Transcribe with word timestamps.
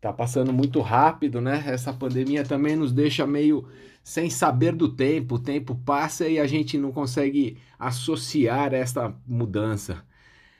Tá 0.00 0.12
passando 0.12 0.52
muito 0.52 0.80
rápido, 0.80 1.40
né? 1.40 1.62
Essa 1.68 1.92
pandemia 1.92 2.42
também 2.44 2.74
nos 2.74 2.92
deixa 2.92 3.24
meio 3.24 3.64
sem 4.08 4.30
saber 4.30 4.74
do 4.74 4.88
tempo. 4.88 5.34
O 5.34 5.38
tempo 5.38 5.74
passa 5.74 6.26
e 6.26 6.38
a 6.38 6.46
gente 6.46 6.78
não 6.78 6.90
consegue 6.90 7.58
associar 7.78 8.72
essa 8.72 9.14
mudança. 9.26 10.02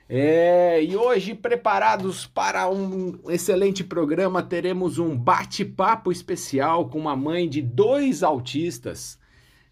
É, 0.06 0.84
e 0.84 0.94
hoje, 0.94 1.34
preparados 1.34 2.26
para 2.26 2.68
um 2.68 3.18
excelente 3.30 3.82
programa, 3.82 4.42
teremos 4.42 4.98
um 4.98 5.16
bate-papo 5.16 6.12
especial 6.12 6.90
com 6.90 6.98
uma 6.98 7.16
mãe 7.16 7.48
de 7.48 7.62
dois 7.62 8.22
autistas, 8.22 9.18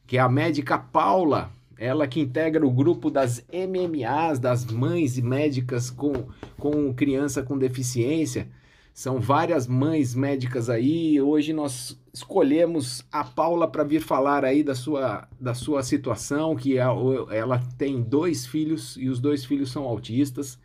que 0.06 0.16
é 0.16 0.20
a 0.20 0.28
médica 0.28 0.78
Paula, 0.78 1.50
ela 1.76 2.08
que 2.08 2.18
integra 2.18 2.66
o 2.66 2.72
grupo 2.72 3.10
das 3.10 3.44
MMAs, 3.52 4.38
das 4.38 4.64
mães 4.64 5.18
e 5.18 5.22
médicas 5.22 5.90
com, 5.90 6.28
com 6.56 6.94
criança 6.94 7.42
com 7.42 7.58
deficiência. 7.58 8.48
São 8.94 9.20
várias 9.20 9.66
mães 9.66 10.14
médicas 10.14 10.70
aí. 10.70 11.20
Hoje 11.20 11.52
nós 11.52 12.00
escolhemos 12.16 13.04
a 13.12 13.22
Paula 13.22 13.68
para 13.68 13.84
vir 13.84 14.00
falar 14.00 14.42
aí 14.42 14.62
da 14.62 14.74
sua, 14.74 15.28
da 15.38 15.52
sua 15.52 15.82
situação, 15.82 16.56
que 16.56 16.78
é, 16.78 16.82
ela 17.30 17.60
tem 17.76 18.00
dois 18.00 18.46
filhos 18.46 18.96
e 18.96 19.10
os 19.10 19.20
dois 19.20 19.44
filhos 19.44 19.70
são 19.70 19.84
autistas. 19.84 20.58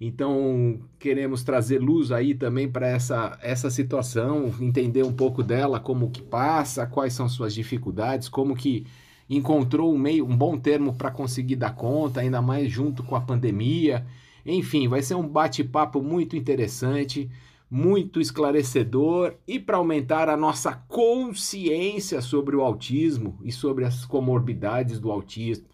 Então, 0.00 0.80
queremos 0.98 1.44
trazer 1.44 1.78
luz 1.78 2.10
aí 2.10 2.34
também 2.34 2.68
para 2.68 2.88
essa, 2.88 3.38
essa 3.40 3.70
situação, 3.70 4.52
entender 4.60 5.04
um 5.04 5.12
pouco 5.12 5.44
dela, 5.44 5.78
como 5.78 6.10
que 6.10 6.20
passa, 6.20 6.88
quais 6.88 7.12
são 7.12 7.28
suas 7.28 7.54
dificuldades, 7.54 8.28
como 8.28 8.56
que 8.56 8.84
encontrou 9.30 9.94
um 9.94 9.98
meio, 9.98 10.26
um 10.26 10.36
bom 10.36 10.58
termo 10.58 10.92
para 10.92 11.12
conseguir 11.12 11.54
dar 11.54 11.76
conta, 11.76 12.20
ainda 12.20 12.42
mais 12.42 12.68
junto 12.68 13.04
com 13.04 13.14
a 13.14 13.20
pandemia. 13.20 14.04
Enfim, 14.44 14.88
vai 14.88 15.02
ser 15.02 15.14
um 15.14 15.26
bate-papo 15.26 16.02
muito 16.02 16.36
interessante 16.36 17.30
muito 17.70 18.20
esclarecedor 18.20 19.34
e 19.46 19.58
para 19.58 19.76
aumentar 19.76 20.28
a 20.28 20.36
nossa 20.36 20.72
consciência 20.88 22.20
sobre 22.20 22.54
o 22.54 22.62
autismo 22.62 23.38
e 23.42 23.50
sobre 23.50 23.84
as 23.84 24.04
comorbidades 24.04 25.00
do 25.00 25.10
autismo. 25.10 25.66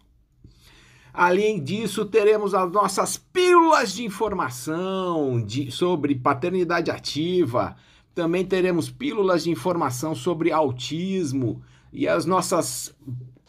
Além 1.13 1.63
disso, 1.63 2.05
teremos 2.05 2.55
as 2.55 2.71
nossas 2.71 3.17
pílulas 3.17 3.93
de 3.93 4.03
informação 4.03 5.39
de, 5.45 5.71
sobre 5.71 6.15
paternidade 6.15 6.89
ativa. 6.89 7.75
Também 8.15 8.43
teremos 8.43 8.89
pílulas 8.89 9.43
de 9.43 9.51
informação 9.51 10.15
sobre 10.15 10.51
autismo 10.51 11.61
e 11.91 12.07
as 12.07 12.25
nossas 12.25 12.95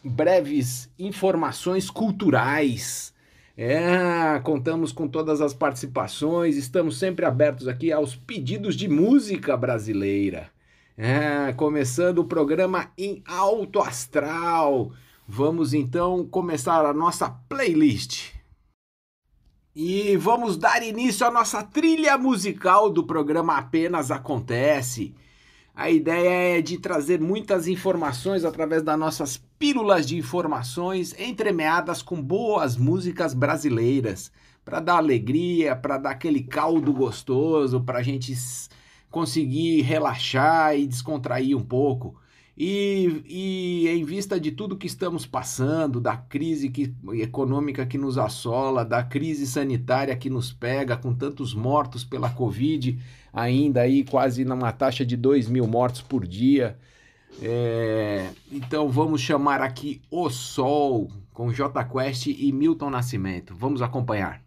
breves 0.03 0.87
informações 0.99 1.89
culturais 1.89 3.14
é, 3.57 4.39
contamos 4.43 4.91
com 4.91 5.07
todas 5.07 5.39
as 5.39 5.53
participações, 5.53 6.57
estamos 6.57 6.97
sempre 6.97 7.25
abertos 7.25 7.67
aqui 7.67 7.91
aos 7.91 8.15
pedidos 8.15 8.75
de 8.75 8.89
música 8.89 9.55
brasileira. 9.55 10.49
É, 10.97 11.53
começando 11.53 12.19
o 12.19 12.25
programa 12.25 12.91
em 12.97 13.21
alto 13.25 13.81
astral. 13.81 14.91
Vamos 15.27 15.73
então 15.73 16.25
começar 16.25 16.85
a 16.85 16.93
nossa 16.93 17.29
playlist. 17.29 18.33
E 19.73 20.15
vamos 20.15 20.55
dar 20.55 20.83
início 20.83 21.25
à 21.25 21.31
nossa 21.31 21.63
trilha 21.63 22.17
musical 22.17 22.89
do 22.89 23.03
programa 23.05 23.57
Apenas 23.57 24.11
Acontece. 24.11 25.13
A 25.77 25.89
ideia 25.89 26.57
é 26.57 26.61
de 26.61 26.77
trazer 26.77 27.19
muitas 27.19 27.67
informações 27.67 28.45
através 28.45 28.81
das 28.81 28.97
nossas 28.97 29.35
pílulas 29.59 30.07
de 30.07 30.17
informações 30.17 31.13
entremeadas 31.19 32.01
com 32.01 32.21
boas 32.21 32.77
músicas 32.77 33.33
brasileiras, 33.33 34.31
para 34.63 34.79
dar 34.79 34.95
alegria, 34.95 35.75
para 35.75 35.97
dar 35.97 36.11
aquele 36.11 36.41
caldo 36.41 36.93
gostoso, 36.93 37.81
para 37.81 37.99
a 37.99 38.01
gente 38.01 38.33
conseguir 39.11 39.81
relaxar 39.81 40.77
e 40.77 40.87
descontrair 40.87 41.57
um 41.57 41.63
pouco. 41.63 42.15
E, 42.57 43.21
e, 43.25 43.89
em 43.89 44.05
vista 44.05 44.39
de 44.39 44.49
tudo 44.49 44.77
que 44.77 44.87
estamos 44.87 45.25
passando, 45.25 45.99
da 45.99 46.15
crise 46.15 46.69
que, 46.69 46.95
econômica 47.13 47.85
que 47.85 47.97
nos 47.97 48.17
assola, 48.17 48.85
da 48.85 49.03
crise 49.03 49.45
sanitária 49.45 50.15
que 50.15 50.29
nos 50.29 50.53
pega, 50.53 50.95
com 50.95 51.13
tantos 51.13 51.53
mortos 51.53 52.05
pela 52.05 52.29
Covid, 52.29 52.97
ainda 53.33 53.81
aí 53.81 54.05
quase 54.05 54.45
numa 54.45 54.71
taxa 54.71 55.05
de 55.05 55.17
2 55.17 55.49
mil 55.49 55.67
mortos 55.67 56.01
por 56.01 56.25
dia. 56.25 56.77
É, 57.41 58.29
então 58.49 58.87
vamos 58.87 59.19
chamar 59.19 59.61
aqui 59.61 60.01
O 60.09 60.29
Sol 60.29 61.09
com 61.33 61.51
J 61.51 61.83
Quest 61.83 62.27
e 62.27 62.51
Milton 62.53 62.89
Nascimento. 62.89 63.53
Vamos 63.53 63.81
acompanhar. 63.81 64.44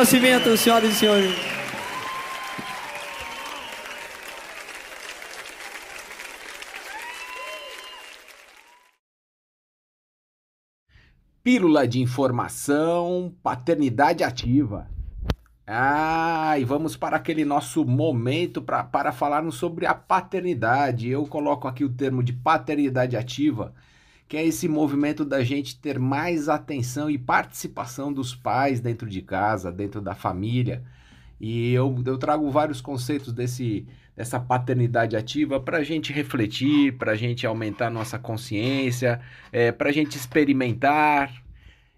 Nascimento, 0.00 0.56
senhoras 0.56 0.92
e 0.92 0.94
senhores. 0.94 1.30
Pílula 11.42 11.86
de 11.86 12.00
informação, 12.00 13.34
paternidade 13.42 14.24
ativa. 14.24 14.88
Ah, 15.66 16.58
e 16.58 16.64
vamos 16.64 16.96
para 16.96 17.18
aquele 17.18 17.44
nosso 17.44 17.84
momento 17.84 18.62
pra, 18.62 18.82
para 18.82 19.12
falarmos 19.12 19.56
sobre 19.56 19.84
a 19.84 19.92
paternidade. 19.92 21.10
Eu 21.10 21.26
coloco 21.26 21.68
aqui 21.68 21.84
o 21.84 21.92
termo 21.92 22.22
de 22.22 22.32
paternidade 22.32 23.18
ativa 23.18 23.74
que 24.30 24.36
é 24.36 24.46
esse 24.46 24.68
movimento 24.68 25.24
da 25.24 25.42
gente 25.42 25.76
ter 25.76 25.98
mais 25.98 26.48
atenção 26.48 27.10
e 27.10 27.18
participação 27.18 28.12
dos 28.12 28.32
pais 28.32 28.78
dentro 28.78 29.10
de 29.10 29.20
casa, 29.22 29.72
dentro 29.72 30.00
da 30.00 30.14
família. 30.14 30.84
E 31.40 31.72
eu, 31.72 32.00
eu 32.06 32.16
trago 32.16 32.48
vários 32.48 32.80
conceitos 32.80 33.32
desse, 33.32 33.88
dessa 34.16 34.38
paternidade 34.38 35.16
ativa 35.16 35.58
para 35.58 35.78
a 35.78 35.82
gente 35.82 36.12
refletir, 36.12 36.96
para 36.96 37.10
a 37.10 37.16
gente 37.16 37.44
aumentar 37.44 37.90
nossa 37.90 38.20
consciência, 38.20 39.20
é, 39.50 39.72
para 39.72 39.88
a 39.88 39.92
gente 39.92 40.16
experimentar, 40.16 41.42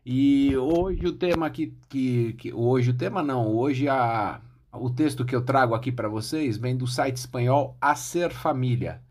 e 0.05 0.57
hoje 0.57 1.07
o 1.07 1.13
tema 1.13 1.51
que, 1.51 1.75
que, 1.87 2.33
que 2.39 2.51
hoje 2.51 2.93
o 2.93 2.95
tema 2.95 3.23
não, 3.23 3.47
hoje 3.47 3.91
a, 3.91 4.41
o 4.73 4.89
texto 4.89 5.23
que 5.23 5.37
eu 5.37 5.43
trago 5.43 5.75
aqui 5.75 5.93
para 5.93 6.09
vocês 6.09 6.57
vem 6.57 6.79
do 6.79 6.87
site 6.87 7.19
espanhol 7.19 7.77
A 7.79 7.95
Ser 7.95 8.31
Família 8.31 9.03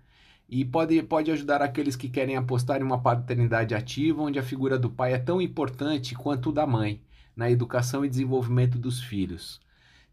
e 0.51 0.65
pode, 0.65 1.01
pode 1.03 1.31
ajudar 1.31 1.61
aqueles 1.61 1.95
que 1.95 2.09
querem 2.09 2.35
apostar 2.35 2.81
em 2.81 2.83
uma 2.83 3.01
paternidade 3.01 3.73
ativa, 3.73 4.21
onde 4.21 4.37
a 4.37 4.43
figura 4.43 4.77
do 4.77 4.89
pai 4.89 5.13
é 5.13 5.17
tão 5.17 5.41
importante 5.41 6.13
quanto 6.13 6.51
da 6.51 6.67
mãe 6.67 7.01
na 7.33 7.49
educação 7.49 8.03
e 8.03 8.09
desenvolvimento 8.09 8.77
dos 8.77 9.01
filhos. 9.01 9.61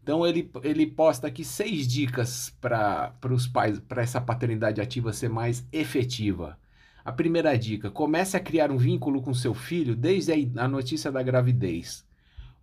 Então 0.01 0.25
ele, 0.25 0.49
ele 0.63 0.87
posta 0.87 1.27
aqui 1.27 1.43
seis 1.43 1.85
dicas 1.85 2.55
para 2.61 3.13
os 3.29 3.47
pais, 3.47 3.79
para 3.81 4.01
essa 4.01 4.21
paternidade 4.21 4.79
ativa 4.79 5.11
ser 5.11 5.27
mais 5.27 5.67
efetiva. 5.73 6.57
A 7.03 7.11
primeira 7.11 7.57
dica: 7.57 7.91
comece 7.91 8.37
a 8.37 8.39
criar 8.39 8.71
um 8.71 8.77
vínculo 8.77 9.21
com 9.21 9.33
seu 9.33 9.53
filho 9.53 9.93
desde 9.93 10.31
a 10.55 10.67
notícia 10.69 11.11
da 11.11 11.21
gravidez. 11.21 12.05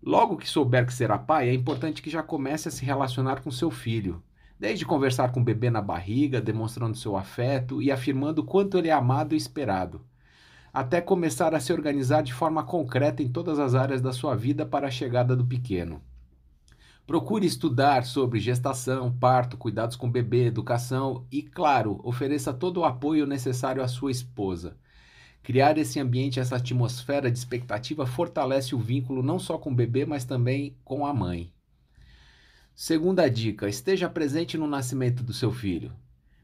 Logo 0.02 0.38
que 0.38 0.48
souber 0.48 0.86
que 0.86 0.94
será 0.94 1.18
pai, 1.18 1.50
é 1.50 1.54
importante 1.54 2.00
que 2.00 2.08
já 2.08 2.22
comece 2.22 2.68
a 2.68 2.70
se 2.70 2.84
relacionar 2.86 3.42
com 3.42 3.50
seu 3.50 3.70
filho. 3.70 4.22
Desde 4.58 4.86
conversar 4.86 5.32
com 5.32 5.40
o 5.40 5.44
bebê 5.44 5.68
na 5.68 5.82
barriga, 5.82 6.40
demonstrando 6.40 6.96
seu 6.96 7.16
afeto 7.16 7.82
e 7.82 7.92
afirmando 7.92 8.42
quanto 8.42 8.78
ele 8.78 8.88
é 8.88 8.92
amado 8.92 9.34
e 9.34 9.36
esperado, 9.36 10.00
até 10.72 11.00
começar 11.00 11.54
a 11.54 11.60
se 11.60 11.72
organizar 11.72 12.22
de 12.22 12.32
forma 12.32 12.64
concreta 12.64 13.22
em 13.22 13.28
todas 13.28 13.58
as 13.58 13.74
áreas 13.74 14.00
da 14.00 14.12
sua 14.12 14.34
vida 14.34 14.64
para 14.64 14.88
a 14.88 14.90
chegada 14.90 15.36
do 15.36 15.44
pequeno. 15.44 16.00
Procure 17.06 17.46
estudar 17.46 18.04
sobre 18.04 18.40
gestação, 18.40 19.12
parto, 19.12 19.56
cuidados 19.56 19.94
com 19.94 20.08
o 20.08 20.10
bebê, 20.10 20.46
educação 20.46 21.24
e, 21.30 21.40
claro, 21.42 22.00
ofereça 22.02 22.52
todo 22.52 22.80
o 22.80 22.84
apoio 22.84 23.26
necessário 23.26 23.82
à 23.82 23.86
sua 23.86 24.10
esposa. 24.10 24.76
Criar 25.42 25.78
esse 25.78 26.00
ambiente, 26.00 26.40
essa 26.40 26.56
atmosfera 26.56 27.30
de 27.30 27.38
expectativa 27.38 28.04
fortalece 28.04 28.74
o 28.74 28.80
vínculo 28.80 29.22
não 29.22 29.38
só 29.38 29.56
com 29.56 29.70
o 29.70 29.74
bebê, 29.74 30.04
mas 30.04 30.24
também 30.24 30.76
com 30.84 31.06
a 31.06 31.14
mãe. 31.14 31.52
Segunda 32.78 33.26
dica: 33.30 33.66
esteja 33.66 34.06
presente 34.06 34.58
no 34.58 34.66
nascimento 34.66 35.22
do 35.22 35.32
seu 35.32 35.50
filho. 35.50 35.94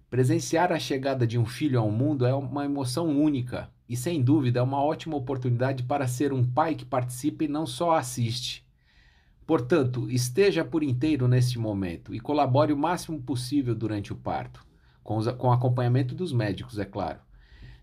Presenciar 0.09 0.73
a 0.73 0.79
chegada 0.79 1.27
de 1.27 1.39
um 1.39 1.45
filho 1.45 1.79
ao 1.79 1.91
mundo 1.91 2.25
é 2.25 2.35
uma 2.35 2.65
emoção 2.65 3.07
única 3.07 3.71
e, 3.87 3.95
sem 3.99 4.23
dúvida, 4.23 4.61
é 4.61 4.63
uma 4.63 4.83
ótima 4.83 5.15
oportunidade 5.15 5.83
para 5.83 6.09
ser 6.09 6.33
um 6.33 6.43
pai 6.43 6.75
que 6.75 6.87
participe 6.87 7.45
e 7.45 7.49
não 7.49 7.67
só 7.67 7.97
assiste. 7.97 8.67
Portanto, 9.47 10.11
esteja 10.11 10.65
por 10.65 10.83
inteiro 10.83 11.29
neste 11.29 11.59
momento 11.59 12.15
e 12.15 12.19
colabore 12.19 12.73
o 12.73 12.79
máximo 12.79 13.21
possível 13.21 13.75
durante 13.75 14.11
o 14.11 14.17
parto, 14.17 14.65
com, 15.05 15.19
os, 15.19 15.31
com 15.33 15.53
acompanhamento 15.53 16.15
dos 16.15 16.33
médicos, 16.33 16.79
é 16.79 16.87
claro. 16.87 17.21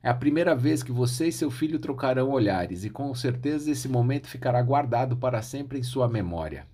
É 0.02 0.10
a 0.10 0.16
primeira 0.16 0.56
vez 0.56 0.82
que 0.82 0.92
você 0.92 1.28
e 1.28 1.32
seu 1.32 1.52
filho 1.52 1.78
trocarão 1.78 2.32
olhares 2.32 2.84
e 2.84 2.90
com 2.90 3.14
certeza 3.14 3.70
esse 3.70 3.88
momento 3.88 4.28
ficará 4.28 4.60
guardado 4.64 5.16
para 5.16 5.40
sempre 5.44 5.78
em 5.78 5.84
sua 5.84 6.10
memória. 6.10 6.66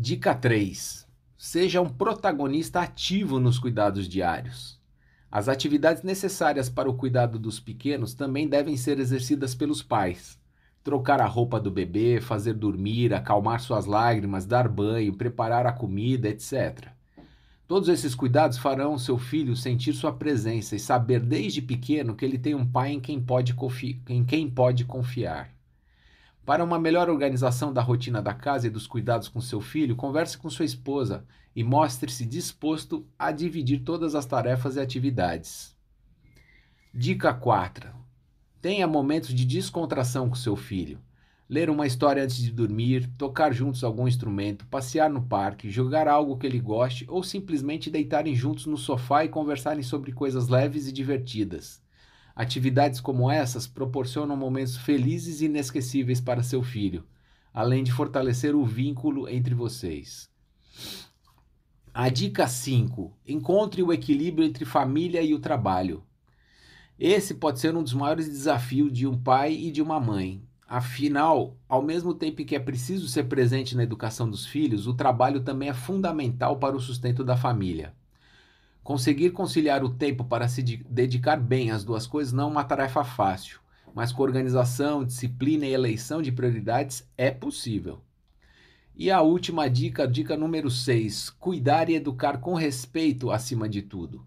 Dica 0.00 0.32
3. 0.32 1.08
Seja 1.36 1.80
um 1.80 1.88
protagonista 1.88 2.80
ativo 2.80 3.40
nos 3.40 3.58
cuidados 3.58 4.08
diários. 4.08 4.78
As 5.28 5.48
atividades 5.48 6.04
necessárias 6.04 6.68
para 6.68 6.88
o 6.88 6.94
cuidado 6.94 7.36
dos 7.36 7.58
pequenos 7.58 8.14
também 8.14 8.46
devem 8.46 8.76
ser 8.76 9.00
exercidas 9.00 9.56
pelos 9.56 9.82
pais 9.82 10.38
trocar 10.84 11.20
a 11.20 11.26
roupa 11.26 11.58
do 11.58 11.68
bebê, 11.68 12.20
fazer 12.20 12.54
dormir, 12.54 13.12
acalmar 13.12 13.58
suas 13.60 13.86
lágrimas, 13.86 14.46
dar 14.46 14.68
banho, 14.68 15.16
preparar 15.16 15.66
a 15.66 15.72
comida, 15.72 16.28
etc. 16.28 16.90
Todos 17.66 17.88
esses 17.88 18.14
cuidados 18.14 18.56
farão 18.56 18.96
seu 18.96 19.18
filho 19.18 19.56
sentir 19.56 19.94
sua 19.94 20.12
presença 20.12 20.76
e 20.76 20.78
saber 20.78 21.18
desde 21.18 21.60
pequeno 21.60 22.14
que 22.14 22.24
ele 22.24 22.38
tem 22.38 22.54
um 22.54 22.64
pai 22.64 22.92
em 22.92 23.00
quem 23.00 23.20
pode, 23.20 23.52
em 24.08 24.24
quem 24.24 24.48
pode 24.48 24.84
confiar. 24.84 25.57
Para 26.48 26.64
uma 26.64 26.78
melhor 26.78 27.10
organização 27.10 27.74
da 27.74 27.82
rotina 27.82 28.22
da 28.22 28.32
casa 28.32 28.66
e 28.68 28.70
dos 28.70 28.86
cuidados 28.86 29.28
com 29.28 29.38
seu 29.38 29.60
filho, 29.60 29.94
converse 29.94 30.38
com 30.38 30.48
sua 30.48 30.64
esposa 30.64 31.26
e 31.54 31.62
mostre-se 31.62 32.24
disposto 32.24 33.06
a 33.18 33.30
dividir 33.30 33.80
todas 33.80 34.14
as 34.14 34.24
tarefas 34.24 34.76
e 34.76 34.80
atividades. 34.80 35.76
Dica 36.94 37.34
4. 37.34 37.90
Tenha 38.62 38.86
momentos 38.86 39.34
de 39.34 39.44
descontração 39.44 40.30
com 40.30 40.34
seu 40.34 40.56
filho. 40.56 40.98
Ler 41.46 41.68
uma 41.68 41.86
história 41.86 42.24
antes 42.24 42.38
de 42.38 42.50
dormir, 42.50 43.10
tocar 43.18 43.52
juntos 43.52 43.84
algum 43.84 44.08
instrumento, 44.08 44.66
passear 44.68 45.10
no 45.10 45.20
parque, 45.20 45.68
jogar 45.68 46.08
algo 46.08 46.38
que 46.38 46.46
ele 46.46 46.60
goste 46.60 47.04
ou 47.10 47.22
simplesmente 47.22 47.90
deitarem 47.90 48.34
juntos 48.34 48.64
no 48.64 48.78
sofá 48.78 49.22
e 49.22 49.28
conversarem 49.28 49.82
sobre 49.82 50.12
coisas 50.12 50.48
leves 50.48 50.88
e 50.88 50.92
divertidas. 50.92 51.86
Atividades 52.38 53.00
como 53.00 53.28
essas 53.28 53.66
proporcionam 53.66 54.36
momentos 54.36 54.76
felizes 54.76 55.40
e 55.40 55.46
inesquecíveis 55.46 56.20
para 56.20 56.40
seu 56.40 56.62
filho, 56.62 57.04
além 57.52 57.82
de 57.82 57.90
fortalecer 57.90 58.54
o 58.54 58.64
vínculo 58.64 59.28
entre 59.28 59.56
vocês. 59.56 60.30
A 61.92 62.08
dica 62.08 62.46
5: 62.46 63.12
encontre 63.26 63.82
o 63.82 63.92
equilíbrio 63.92 64.46
entre 64.46 64.64
família 64.64 65.20
e 65.20 65.34
o 65.34 65.40
trabalho. 65.40 66.04
Esse 66.96 67.34
pode 67.34 67.58
ser 67.58 67.74
um 67.74 67.82
dos 67.82 67.92
maiores 67.92 68.28
desafios 68.28 68.92
de 68.92 69.04
um 69.04 69.20
pai 69.20 69.54
e 69.54 69.72
de 69.72 69.82
uma 69.82 69.98
mãe. 69.98 70.40
Afinal, 70.64 71.56
ao 71.68 71.82
mesmo 71.82 72.14
tempo 72.14 72.44
que 72.44 72.54
é 72.54 72.60
preciso 72.60 73.08
ser 73.08 73.24
presente 73.24 73.76
na 73.76 73.82
educação 73.82 74.30
dos 74.30 74.46
filhos, 74.46 74.86
o 74.86 74.94
trabalho 74.94 75.40
também 75.40 75.70
é 75.70 75.74
fundamental 75.74 76.56
para 76.60 76.76
o 76.76 76.80
sustento 76.80 77.24
da 77.24 77.36
família. 77.36 77.92
Conseguir 78.88 79.32
conciliar 79.32 79.84
o 79.84 79.90
tempo 79.90 80.24
para 80.24 80.48
se 80.48 80.62
dedicar 80.62 81.36
bem 81.36 81.70
às 81.70 81.84
duas 81.84 82.06
coisas 82.06 82.32
não 82.32 82.44
é 82.44 82.46
uma 82.46 82.64
tarefa 82.64 83.04
fácil, 83.04 83.60
mas 83.94 84.12
com 84.12 84.22
organização, 84.22 85.04
disciplina 85.04 85.66
e 85.66 85.74
eleição 85.74 86.22
de 86.22 86.32
prioridades 86.32 87.06
é 87.14 87.30
possível. 87.30 88.00
E 88.96 89.10
a 89.10 89.20
última 89.20 89.68
dica, 89.68 90.08
dica 90.08 90.38
número 90.38 90.70
6: 90.70 91.28
cuidar 91.28 91.90
e 91.90 91.96
educar 91.96 92.38
com 92.38 92.54
respeito 92.54 93.30
acima 93.30 93.68
de 93.68 93.82
tudo. 93.82 94.24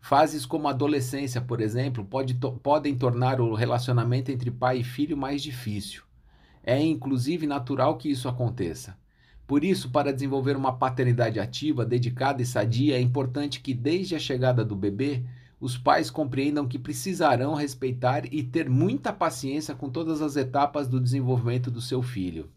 Fases 0.00 0.46
como 0.46 0.68
a 0.68 0.70
adolescência, 0.70 1.40
por 1.40 1.60
exemplo, 1.60 2.04
pode 2.04 2.34
to 2.34 2.52
podem 2.52 2.96
tornar 2.96 3.40
o 3.40 3.54
relacionamento 3.54 4.30
entre 4.30 4.52
pai 4.52 4.78
e 4.78 4.84
filho 4.84 5.16
mais 5.16 5.42
difícil. 5.42 6.04
É 6.62 6.80
inclusive 6.80 7.44
natural 7.44 7.98
que 7.98 8.08
isso 8.08 8.28
aconteça. 8.28 8.96
Por 9.46 9.62
isso, 9.62 9.90
para 9.90 10.12
desenvolver 10.12 10.56
uma 10.56 10.72
paternidade 10.72 11.38
ativa, 11.38 11.86
dedicada 11.86 12.42
e 12.42 12.46
sadia, 12.46 12.96
é 12.96 13.00
importante 13.00 13.60
que, 13.60 13.72
desde 13.72 14.16
a 14.16 14.18
chegada 14.18 14.64
do 14.64 14.74
bebê, 14.74 15.22
os 15.60 15.78
pais 15.78 16.10
compreendam 16.10 16.66
que 16.66 16.78
precisarão 16.78 17.54
respeitar 17.54 18.24
e 18.32 18.42
ter 18.42 18.68
muita 18.68 19.12
paciência 19.12 19.74
com 19.74 19.88
todas 19.88 20.20
as 20.20 20.36
etapas 20.36 20.88
do 20.88 21.00
desenvolvimento 21.00 21.70
do 21.70 21.80
seu 21.80 22.02
filho. 22.02 22.50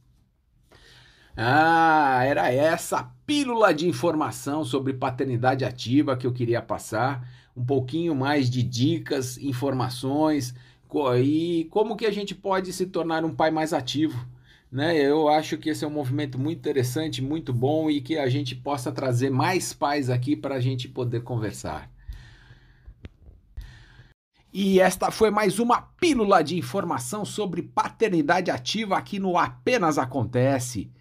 Ah, 1.37 2.21
era 2.25 2.51
essa 2.51 3.11
pílula 3.25 3.73
de 3.73 3.87
informação 3.87 4.65
sobre 4.65 4.93
paternidade 4.93 5.63
ativa 5.63 6.17
que 6.17 6.27
eu 6.27 6.33
queria 6.33 6.61
passar 6.61 7.25
um 7.55 7.63
pouquinho 7.63 8.15
mais 8.15 8.49
de 8.49 8.63
dicas, 8.63 9.37
informações 9.37 10.53
e 11.21 11.67
como 11.69 11.95
que 11.95 12.05
a 12.05 12.11
gente 12.11 12.33
pode 12.33 12.73
se 12.73 12.85
tornar 12.87 13.23
um 13.23 13.35
pai 13.35 13.51
mais 13.51 13.73
ativo. 13.73 14.17
Né? 14.71 14.97
Eu 14.97 15.27
acho 15.27 15.57
que 15.57 15.69
esse 15.69 15.83
é 15.83 15.87
um 15.87 15.91
movimento 15.91 16.37
muito 16.37 16.59
interessante, 16.59 17.21
muito 17.21 17.51
bom 17.53 17.89
e 17.89 18.01
que 18.01 18.17
a 18.17 18.29
gente 18.29 18.55
possa 18.55 18.91
trazer 18.91 19.29
mais 19.29 19.73
pais 19.73 20.09
aqui 20.09 20.35
para 20.35 20.55
a 20.55 20.59
gente 20.59 20.87
poder 20.87 21.23
conversar. 21.23 21.91
E 24.51 24.79
esta 24.79 25.11
foi 25.11 25.29
mais 25.29 25.59
uma 25.59 25.81
pílula 25.81 26.43
de 26.43 26.57
informação 26.57 27.23
sobre 27.23 27.61
paternidade 27.61 28.49
ativa 28.49 28.97
aqui 28.97 29.19
no 29.19 29.37
Apenas 29.37 29.97
Acontece. 29.97 30.91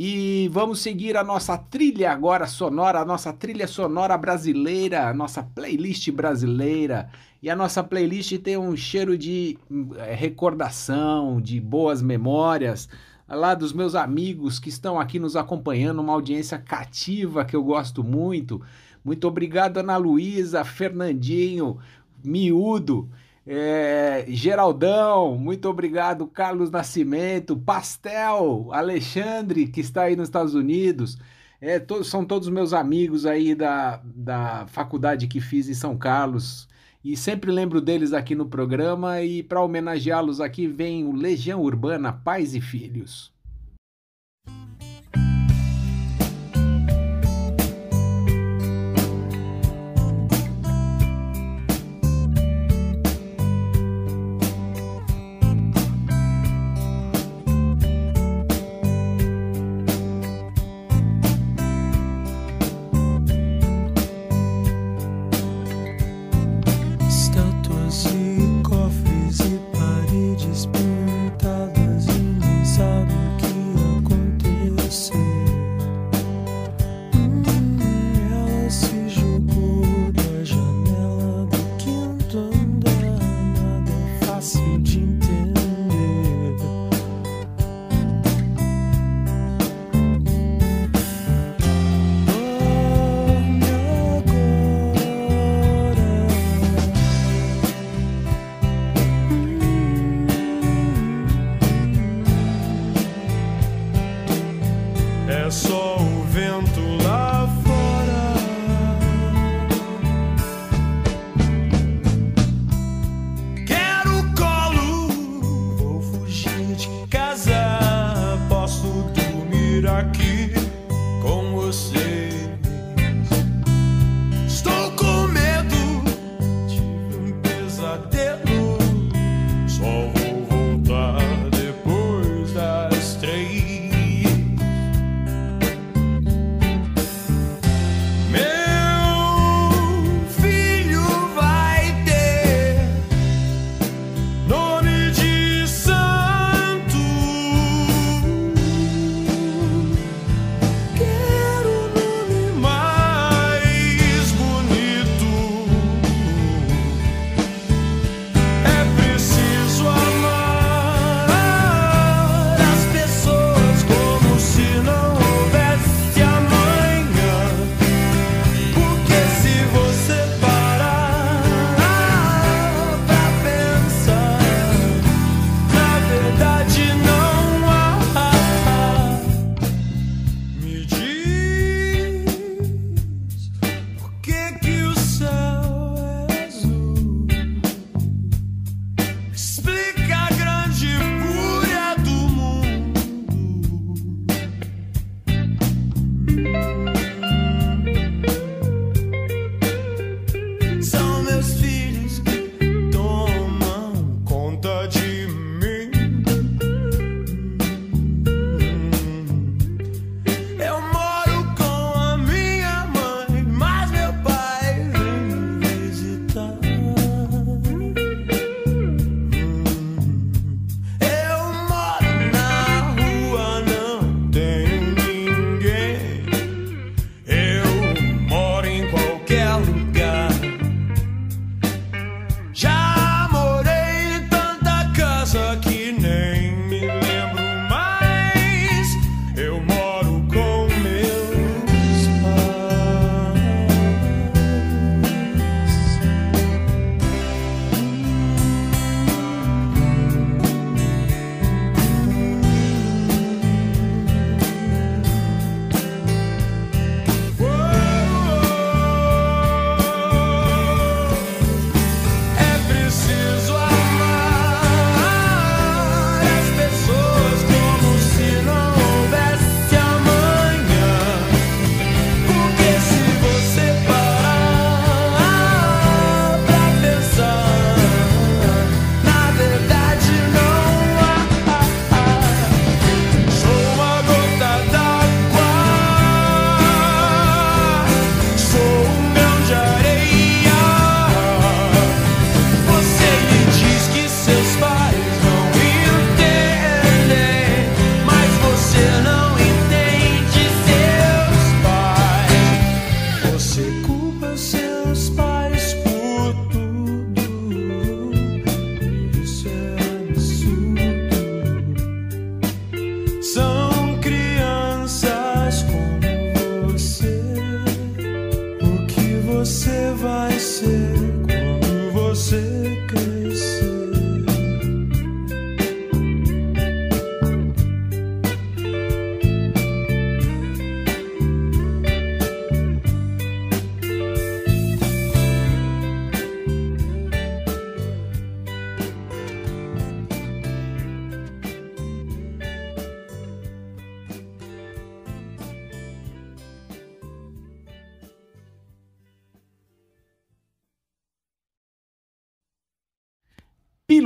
E 0.00 0.48
vamos 0.52 0.78
seguir 0.78 1.16
a 1.16 1.24
nossa 1.24 1.58
trilha 1.58 2.12
agora 2.12 2.46
sonora, 2.46 3.00
a 3.00 3.04
nossa 3.04 3.32
trilha 3.32 3.66
sonora 3.66 4.16
brasileira, 4.16 5.08
a 5.08 5.12
nossa 5.12 5.42
playlist 5.42 6.08
brasileira. 6.12 7.10
E 7.42 7.50
a 7.50 7.56
nossa 7.56 7.82
playlist 7.82 8.38
tem 8.38 8.56
um 8.56 8.76
cheiro 8.76 9.18
de 9.18 9.58
é, 9.96 10.14
recordação, 10.14 11.40
de 11.40 11.60
boas 11.60 12.00
memórias, 12.00 12.88
lá 13.28 13.56
dos 13.56 13.72
meus 13.72 13.96
amigos 13.96 14.60
que 14.60 14.68
estão 14.68 15.00
aqui 15.00 15.18
nos 15.18 15.34
acompanhando, 15.34 16.00
uma 16.00 16.12
audiência 16.12 16.60
cativa 16.60 17.44
que 17.44 17.56
eu 17.56 17.64
gosto 17.64 18.04
muito. 18.04 18.62
Muito 19.04 19.26
obrigado, 19.26 19.78
Ana 19.78 19.96
Luísa, 19.96 20.64
Fernandinho, 20.64 21.76
Miúdo. 22.22 23.10
É, 23.50 24.26
Geraldão, 24.28 25.38
muito 25.38 25.70
obrigado. 25.70 26.26
Carlos 26.26 26.70
Nascimento, 26.70 27.56
Pastel, 27.56 28.68
Alexandre, 28.70 29.66
que 29.68 29.80
está 29.80 30.02
aí 30.02 30.14
nos 30.14 30.28
Estados 30.28 30.52
Unidos. 30.54 31.16
É, 31.58 31.78
to 31.78 32.04
são 32.04 32.26
todos 32.26 32.50
meus 32.50 32.74
amigos 32.74 33.24
aí 33.24 33.54
da, 33.54 34.02
da 34.04 34.66
faculdade 34.66 35.26
que 35.26 35.40
fiz 35.40 35.66
em 35.66 35.74
São 35.74 35.96
Carlos. 35.96 36.68
E 37.02 37.16
sempre 37.16 37.50
lembro 37.50 37.80
deles 37.80 38.12
aqui 38.12 38.34
no 38.34 38.46
programa. 38.46 39.22
E 39.22 39.42
para 39.42 39.62
homenageá-los 39.62 40.42
aqui 40.42 40.66
vem 40.66 41.06
o 41.06 41.12
Legião 41.12 41.62
Urbana 41.62 42.12
Pais 42.12 42.54
e 42.54 42.60
Filhos. 42.60 43.32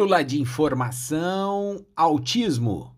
Pílula 0.03 0.25
de 0.25 0.41
informação, 0.41 1.87
autismo. 1.95 2.93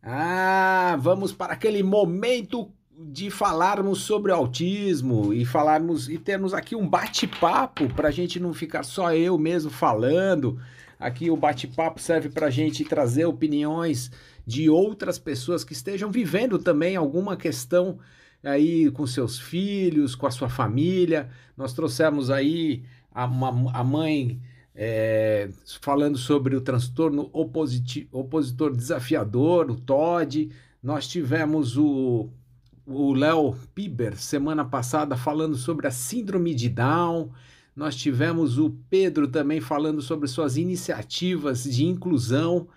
Ah, 0.00 0.96
vamos 1.00 1.32
para 1.32 1.54
aquele 1.54 1.82
momento 1.82 2.70
de 2.96 3.28
falarmos 3.28 4.02
sobre 4.02 4.30
autismo 4.30 5.34
e 5.34 5.44
falarmos 5.44 6.08
e 6.08 6.16
termos 6.16 6.54
aqui 6.54 6.76
um 6.76 6.88
bate-papo 6.88 7.92
para 7.92 8.06
a 8.06 8.12
gente 8.12 8.38
não 8.38 8.54
ficar 8.54 8.84
só 8.84 9.12
eu 9.12 9.36
mesmo 9.36 9.68
falando. 9.68 10.60
Aqui 10.96 11.28
o 11.28 11.36
bate-papo 11.36 12.00
serve 12.00 12.28
para 12.28 12.46
a 12.46 12.50
gente 12.50 12.84
trazer 12.84 13.24
opiniões 13.24 14.08
de 14.46 14.70
outras 14.70 15.18
pessoas 15.18 15.64
que 15.64 15.72
estejam 15.72 16.08
vivendo 16.08 16.56
também 16.56 16.94
alguma 16.94 17.36
questão 17.36 17.98
aí 18.44 18.88
com 18.92 19.04
seus 19.08 19.40
filhos, 19.40 20.14
com 20.14 20.28
a 20.28 20.30
sua 20.30 20.48
família. 20.48 21.30
Nós 21.56 21.72
trouxemos 21.72 22.30
aí 22.30 22.84
a, 23.12 23.24
a 23.24 23.82
mãe 23.82 24.40
é, 24.80 25.50
falando 25.80 26.16
sobre 26.16 26.54
o 26.54 26.60
transtorno 26.60 27.28
opositor 27.32 28.76
desafiador, 28.76 29.68
o 29.72 29.74
TOD. 29.74 30.52
Nós 30.80 31.08
tivemos 31.08 31.76
o 31.76 32.30
Léo 32.86 33.56
Piber 33.74 34.16
semana 34.16 34.64
passada 34.64 35.16
falando 35.16 35.56
sobre 35.56 35.88
a 35.88 35.90
síndrome 35.90 36.54
de 36.54 36.68
Down. 36.68 37.32
Nós 37.74 37.96
tivemos 37.96 38.56
o 38.56 38.70
Pedro 38.88 39.26
também 39.26 39.60
falando 39.60 40.00
sobre 40.00 40.28
suas 40.28 40.56
iniciativas 40.56 41.64
de 41.64 41.84
inclusão. 41.84 42.68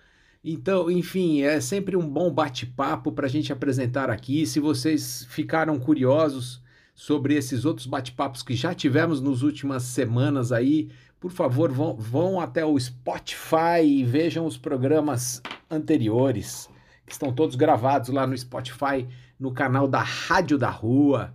Então, 0.42 0.90
enfim, 0.90 1.42
é 1.42 1.60
sempre 1.60 1.96
um 1.96 2.08
bom 2.08 2.32
bate-papo 2.32 3.12
para 3.12 3.26
a 3.26 3.30
gente 3.30 3.52
apresentar 3.52 4.10
aqui. 4.10 4.44
Se 4.44 4.58
vocês 4.58 5.24
ficaram 5.30 5.78
curiosos 5.78 6.60
sobre 6.96 7.36
esses 7.36 7.64
outros 7.64 7.86
bate-papos 7.86 8.42
que 8.42 8.56
já 8.56 8.74
tivemos 8.74 9.20
nas 9.20 9.42
últimas 9.42 9.84
semanas 9.84 10.50
aí, 10.50 10.90
por 11.22 11.30
favor, 11.30 11.70
vão, 11.70 11.94
vão 11.94 12.40
até 12.40 12.66
o 12.66 12.76
Spotify 12.76 13.80
e 13.84 14.02
vejam 14.02 14.44
os 14.44 14.58
programas 14.58 15.40
anteriores, 15.70 16.68
que 17.06 17.12
estão 17.12 17.32
todos 17.32 17.54
gravados 17.54 18.08
lá 18.08 18.26
no 18.26 18.36
Spotify, 18.36 19.06
no 19.38 19.52
canal 19.52 19.86
da 19.86 20.00
Rádio 20.00 20.58
da 20.58 20.68
Rua. 20.68 21.32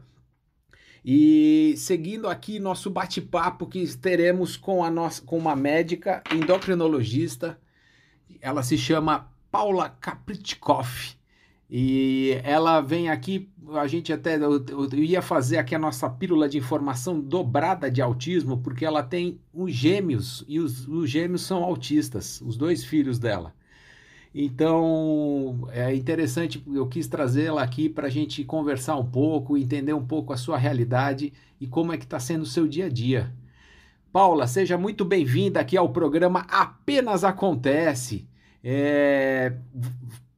E 1.06 1.74
seguindo 1.78 2.28
aqui 2.28 2.60
nosso 2.60 2.90
bate-papo 2.90 3.66
que 3.66 3.88
teremos 3.96 4.58
com 4.58 4.84
a 4.84 4.92
nossa 4.92 5.22
com 5.22 5.38
uma 5.38 5.56
médica 5.56 6.22
endocrinologista, 6.34 7.58
ela 8.42 8.64
se 8.64 8.78
chama 8.78 9.32
Paula 9.50 9.90
Kapritkoff. 10.02 11.17
E 11.70 12.40
ela 12.44 12.80
vem 12.80 13.10
aqui, 13.10 13.50
a 13.74 13.88
gente 13.88 14.14
até 14.14 14.38
eu, 14.38 14.64
eu, 14.70 14.94
ia 15.00 15.22
fazer 15.22 15.58
aqui 15.58 15.76
a 15.76 15.80
nossa 15.80 16.10
pílula 16.10 16.48
de 16.48 16.58
informação 16.58 17.20
dobrada 17.20 17.92
de 17.92 18.02
autismo, 18.02 18.58
porque 18.60 18.86
ela 18.86 19.04
tem 19.04 19.42
os 19.54 19.74
gêmeos 19.74 20.46
e 20.48 20.60
os, 20.60 20.88
os 20.88 21.10
gêmeos 21.10 21.42
são 21.42 21.64
autistas, 21.64 22.42
os 22.42 22.56
dois 22.56 22.86
filhos 22.86 23.20
dela. 23.20 23.54
Então 24.34 25.68
é 25.72 25.94
interessante, 25.94 26.64
eu 26.74 26.88
quis 26.88 27.08
trazê-la 27.08 27.64
aqui 27.64 27.90
para 27.90 28.08
a 28.08 28.10
gente 28.10 28.44
conversar 28.46 28.96
um 28.96 29.06
pouco, 29.06 29.58
entender 29.58 29.94
um 29.94 30.06
pouco 30.06 30.32
a 30.32 30.38
sua 30.38 30.58
realidade 30.58 31.34
e 31.60 31.68
como 31.68 31.92
é 31.92 31.98
que 31.98 32.06
está 32.06 32.20
sendo 32.20 32.44
o 32.44 32.46
seu 32.46 32.68
dia 32.68 32.86
a 32.86 32.90
dia. 32.90 33.34
Paula, 34.12 34.48
seja 34.48 34.78
muito 34.78 35.04
bem-vinda 35.04 35.60
aqui 35.60 35.76
ao 35.76 35.90
programa 35.90 36.46
Apenas 36.50 37.24
Acontece. 37.24 38.28
É, 38.64 39.54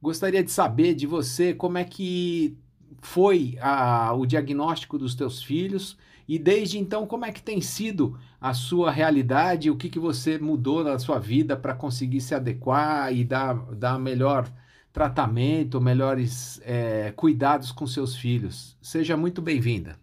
Gostaria 0.02 0.42
de 0.42 0.50
saber 0.50 0.94
de 0.94 1.06
você 1.06 1.52
como 1.52 1.76
é 1.76 1.84
que 1.84 2.56
foi 3.02 3.58
a, 3.60 4.12
o 4.14 4.24
diagnóstico 4.24 4.98
dos 4.98 5.14
teus 5.14 5.42
filhos 5.42 5.96
e 6.26 6.38
desde 6.38 6.78
então 6.78 7.06
como 7.06 7.26
é 7.26 7.32
que 7.32 7.42
tem 7.42 7.60
sido 7.60 8.18
a 8.40 8.54
sua 8.54 8.90
realidade, 8.90 9.70
o 9.70 9.76
que, 9.76 9.90
que 9.90 9.98
você 9.98 10.38
mudou 10.38 10.82
na 10.82 10.98
sua 10.98 11.18
vida 11.18 11.54
para 11.56 11.74
conseguir 11.74 12.20
se 12.22 12.34
adequar 12.34 13.12
e 13.12 13.24
dar, 13.24 13.54
dar 13.74 13.98
melhor 13.98 14.50
tratamento, 14.92 15.80
melhores 15.80 16.60
é, 16.64 17.12
cuidados 17.14 17.70
com 17.70 17.86
seus 17.86 18.16
filhos. 18.16 18.78
Seja 18.80 19.16
muito 19.16 19.42
bem-vinda. 19.42 19.99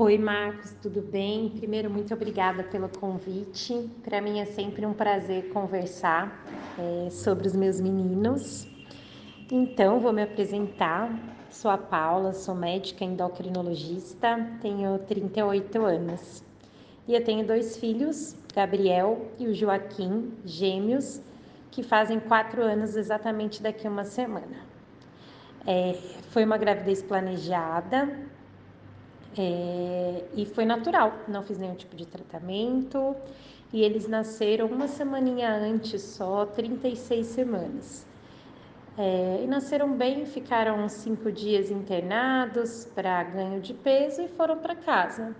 Oi, 0.00 0.16
Marcos, 0.16 0.76
tudo 0.80 1.02
bem? 1.02 1.48
Primeiro, 1.48 1.90
muito 1.90 2.14
obrigada 2.14 2.62
pelo 2.62 2.88
convite. 2.88 3.90
Para 4.04 4.20
mim 4.20 4.38
é 4.38 4.44
sempre 4.44 4.86
um 4.86 4.92
prazer 4.92 5.48
conversar 5.48 6.40
é, 6.78 7.10
sobre 7.10 7.48
os 7.48 7.52
meus 7.52 7.80
meninos. 7.80 8.68
Então, 9.50 9.98
vou 9.98 10.12
me 10.12 10.22
apresentar. 10.22 11.12
Sou 11.50 11.68
a 11.68 11.76
Paula, 11.76 12.32
sou 12.32 12.54
médica 12.54 13.04
endocrinologista, 13.04 14.48
tenho 14.62 15.00
38 15.00 15.84
anos. 15.84 16.44
E 17.08 17.14
eu 17.16 17.24
tenho 17.24 17.44
dois 17.44 17.76
filhos, 17.76 18.36
Gabriel 18.54 19.32
e 19.36 19.48
o 19.48 19.52
Joaquim, 19.52 20.32
gêmeos, 20.44 21.20
que 21.72 21.82
fazem 21.82 22.20
quatro 22.20 22.62
anos 22.62 22.94
exatamente 22.94 23.60
daqui 23.60 23.84
a 23.84 23.90
uma 23.90 24.04
semana. 24.04 24.58
É, 25.66 25.94
foi 26.30 26.44
uma 26.44 26.56
gravidez 26.56 27.02
planejada, 27.02 28.37
é, 29.36 30.24
e 30.34 30.46
foi 30.46 30.64
natural, 30.64 31.12
não 31.28 31.42
fiz 31.42 31.58
nenhum 31.58 31.74
tipo 31.74 31.96
de 31.96 32.06
tratamento. 32.06 33.14
E 33.72 33.82
eles 33.82 34.08
nasceram 34.08 34.66
uma 34.66 34.88
semaninha 34.88 35.54
antes 35.54 36.00
só, 36.02 36.46
36 36.46 37.26
semanas. 37.26 38.06
É, 38.96 39.42
e 39.44 39.46
nasceram 39.46 39.92
bem, 39.92 40.24
ficaram 40.26 40.88
cinco 40.88 41.30
dias 41.30 41.70
internados 41.70 42.86
para 42.94 43.22
ganho 43.22 43.60
de 43.60 43.74
peso 43.74 44.22
e 44.22 44.28
foram 44.28 44.58
para 44.58 44.74
casa. 44.74 45.36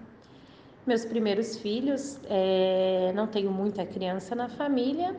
Meus 0.86 1.04
primeiros 1.04 1.56
filhos, 1.56 2.20
é, 2.28 3.12
não 3.14 3.26
tenho 3.26 3.50
muita 3.50 3.84
criança 3.84 4.34
na 4.34 4.48
família, 4.48 5.16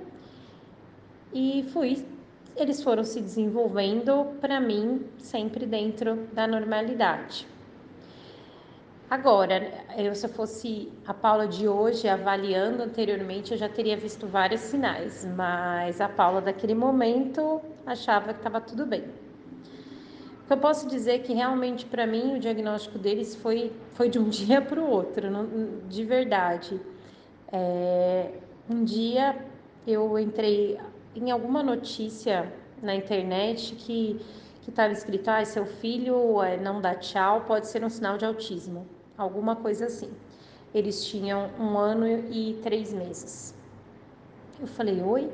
e 1.33 1.65
fui, 1.73 2.03
eles 2.55 2.81
foram 2.81 3.03
se 3.03 3.21
desenvolvendo 3.21 4.37
para 4.39 4.59
mim 4.59 5.05
sempre 5.17 5.65
dentro 5.65 6.27
da 6.33 6.47
normalidade. 6.47 7.45
Agora, 9.09 9.71
eu, 9.97 10.13
se 10.13 10.27
eu 10.27 10.29
fosse 10.29 10.93
a 11.03 11.15
Paula 11.15 11.47
de 11.47 11.67
hoje, 11.67 12.07
avaliando 12.07 12.83
anteriormente, 12.83 13.51
eu 13.51 13.57
já 13.57 13.67
teria 13.67 13.97
visto 13.97 14.27
vários 14.27 14.61
sinais, 14.61 15.27
mas 15.35 15.99
a 15.99 16.07
Paula 16.07 16.41
daquele 16.41 16.75
momento 16.75 17.59
achava 17.87 18.33
que 18.33 18.39
estava 18.39 18.61
tudo 18.61 18.85
bem. 18.85 19.01
O 20.43 20.45
que 20.45 20.53
eu 20.53 20.57
posso 20.57 20.87
dizer 20.87 21.13
é 21.13 21.17
que 21.17 21.33
realmente 21.33 21.87
para 21.87 22.05
mim 22.05 22.35
o 22.35 22.39
diagnóstico 22.39 22.99
deles 22.99 23.35
foi, 23.35 23.71
foi 23.95 24.09
de 24.09 24.19
um 24.19 24.25
dia 24.29 24.61
para 24.61 24.79
o 24.79 24.87
outro, 24.87 25.31
não, 25.31 25.47
de 25.87 26.03
verdade. 26.03 26.79
É, 27.51 28.29
um 28.69 28.83
dia 28.83 29.35
eu 29.87 30.19
entrei 30.19 30.77
em 31.15 31.31
alguma 31.31 31.63
notícia 31.63 32.53
na 32.79 32.93
internet 32.93 33.73
que 33.73 34.19
que 34.61 34.69
estava 34.69 34.93
escrito: 34.93 35.29
ah, 35.29 35.43
seu 35.43 35.65
filho 35.65 36.43
é, 36.43 36.57
não 36.57 36.79
dá 36.79 36.93
tchau, 36.93 37.41
pode 37.47 37.67
ser 37.67 37.83
um 37.83 37.89
sinal 37.89 38.15
de 38.15 38.25
autismo 38.25 38.98
alguma 39.19 39.55
coisa 39.55 39.85
assim. 39.85 40.11
Eles 40.73 41.05
tinham 41.05 41.49
um 41.59 41.77
ano 41.77 42.07
e 42.07 42.59
três 42.63 42.93
meses. 42.93 43.53
Eu 44.59 44.67
falei, 44.67 45.01
oi? 45.01 45.29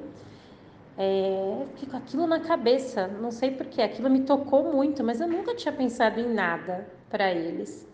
É, 0.97 1.65
fiquei 1.73 1.89
com 1.89 1.97
aquilo 1.97 2.25
na 2.25 2.39
cabeça, 2.39 3.07
não 3.07 3.29
sei 3.29 3.51
porquê, 3.51 3.81
aquilo 3.81 4.09
me 4.09 4.21
tocou 4.21 4.71
muito, 4.71 5.03
mas 5.03 5.19
eu 5.19 5.27
nunca 5.27 5.53
tinha 5.53 5.73
pensado 5.73 6.19
em 6.19 6.33
nada 6.33 6.87
para 7.09 7.31
eles. 7.33 7.85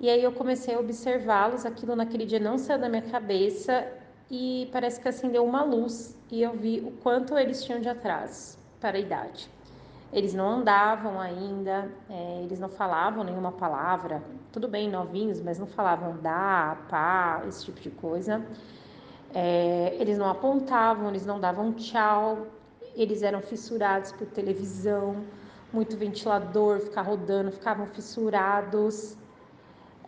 E 0.00 0.08
aí 0.08 0.22
eu 0.22 0.32
comecei 0.32 0.74
a 0.74 0.78
observá-los, 0.78 1.66
aquilo 1.66 1.96
naquele 1.96 2.24
dia 2.24 2.38
não 2.38 2.56
saiu 2.56 2.78
da 2.78 2.88
minha 2.88 3.02
cabeça 3.02 3.86
e 4.30 4.68
parece 4.72 5.00
que 5.00 5.08
acendeu 5.08 5.44
uma 5.44 5.64
luz 5.64 6.16
e 6.30 6.42
eu 6.42 6.52
vi 6.52 6.80
o 6.80 6.92
quanto 7.02 7.36
eles 7.36 7.64
tinham 7.64 7.80
de 7.80 7.88
atraso 7.88 8.58
para 8.80 8.96
a 8.96 9.00
idade. 9.00 9.48
Eles 10.14 10.32
não 10.32 10.48
andavam 10.48 11.20
ainda, 11.20 11.90
é, 12.08 12.42
eles 12.44 12.60
não 12.60 12.68
falavam 12.68 13.24
nenhuma 13.24 13.50
palavra, 13.50 14.22
tudo 14.52 14.68
bem, 14.68 14.88
novinhos, 14.88 15.40
mas 15.40 15.58
não 15.58 15.66
falavam 15.66 16.16
dá, 16.22 16.78
pá, 16.88 17.42
esse 17.48 17.64
tipo 17.64 17.80
de 17.80 17.90
coisa. 17.90 18.46
É, 19.34 19.96
eles 19.98 20.16
não 20.16 20.30
apontavam, 20.30 21.08
eles 21.08 21.26
não 21.26 21.40
davam 21.40 21.72
tchau, 21.72 22.46
eles 22.94 23.22
eram 23.22 23.42
fissurados 23.42 24.12
por 24.12 24.28
televisão, 24.28 25.24
muito 25.72 25.96
ventilador, 25.96 26.78
ficar 26.78 27.02
rodando, 27.02 27.50
ficavam 27.50 27.86
fissurados. 27.88 29.16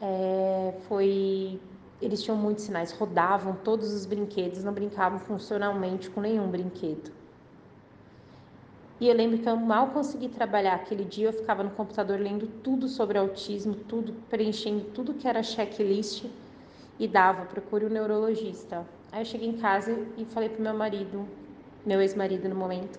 É, 0.01 0.73
foi, 0.87 1.61
eles 2.01 2.23
tinham 2.23 2.37
muitos 2.37 2.63
sinais, 2.63 2.93
rodavam 2.93 3.57
todos 3.57 3.93
os 3.93 4.07
brinquedos, 4.07 4.63
não 4.63 4.73
brincavam 4.73 5.19
funcionalmente 5.19 6.09
com 6.09 6.21
nenhum 6.21 6.49
brinquedo. 6.49 7.26
E 8.99 9.09
eu 9.09 9.15
lembro 9.15 9.39
que 9.39 9.49
eu 9.49 9.57
mal 9.57 9.89
consegui 9.89 10.29
trabalhar 10.29 10.75
aquele 10.75 11.05
dia, 11.05 11.29
eu 11.29 11.33
ficava 11.33 11.63
no 11.63 11.71
computador 11.71 12.19
lendo 12.19 12.47
tudo 12.63 12.89
sobre 12.89 13.19
autismo, 13.19 13.75
tudo, 13.75 14.15
preenchendo 14.31 14.87
tudo 14.95 15.13
que 15.13 15.29
era 15.29 15.43
checklist 15.43 16.25
e 16.99 17.07
dava, 17.07 17.45
procure 17.45 17.85
o 17.85 17.89
um 17.89 17.91
neurologista. 17.91 18.87
Aí 19.13 19.21
eu 19.21 19.25
cheguei 19.27 19.49
em 19.49 19.59
casa 19.59 19.99
e 20.17 20.25
falei 20.25 20.49
pro 20.49 20.63
meu 20.63 20.75
marido, 20.75 21.29
meu 21.85 22.01
ex-marido 22.01 22.49
no 22.49 22.55
momento, 22.55 22.99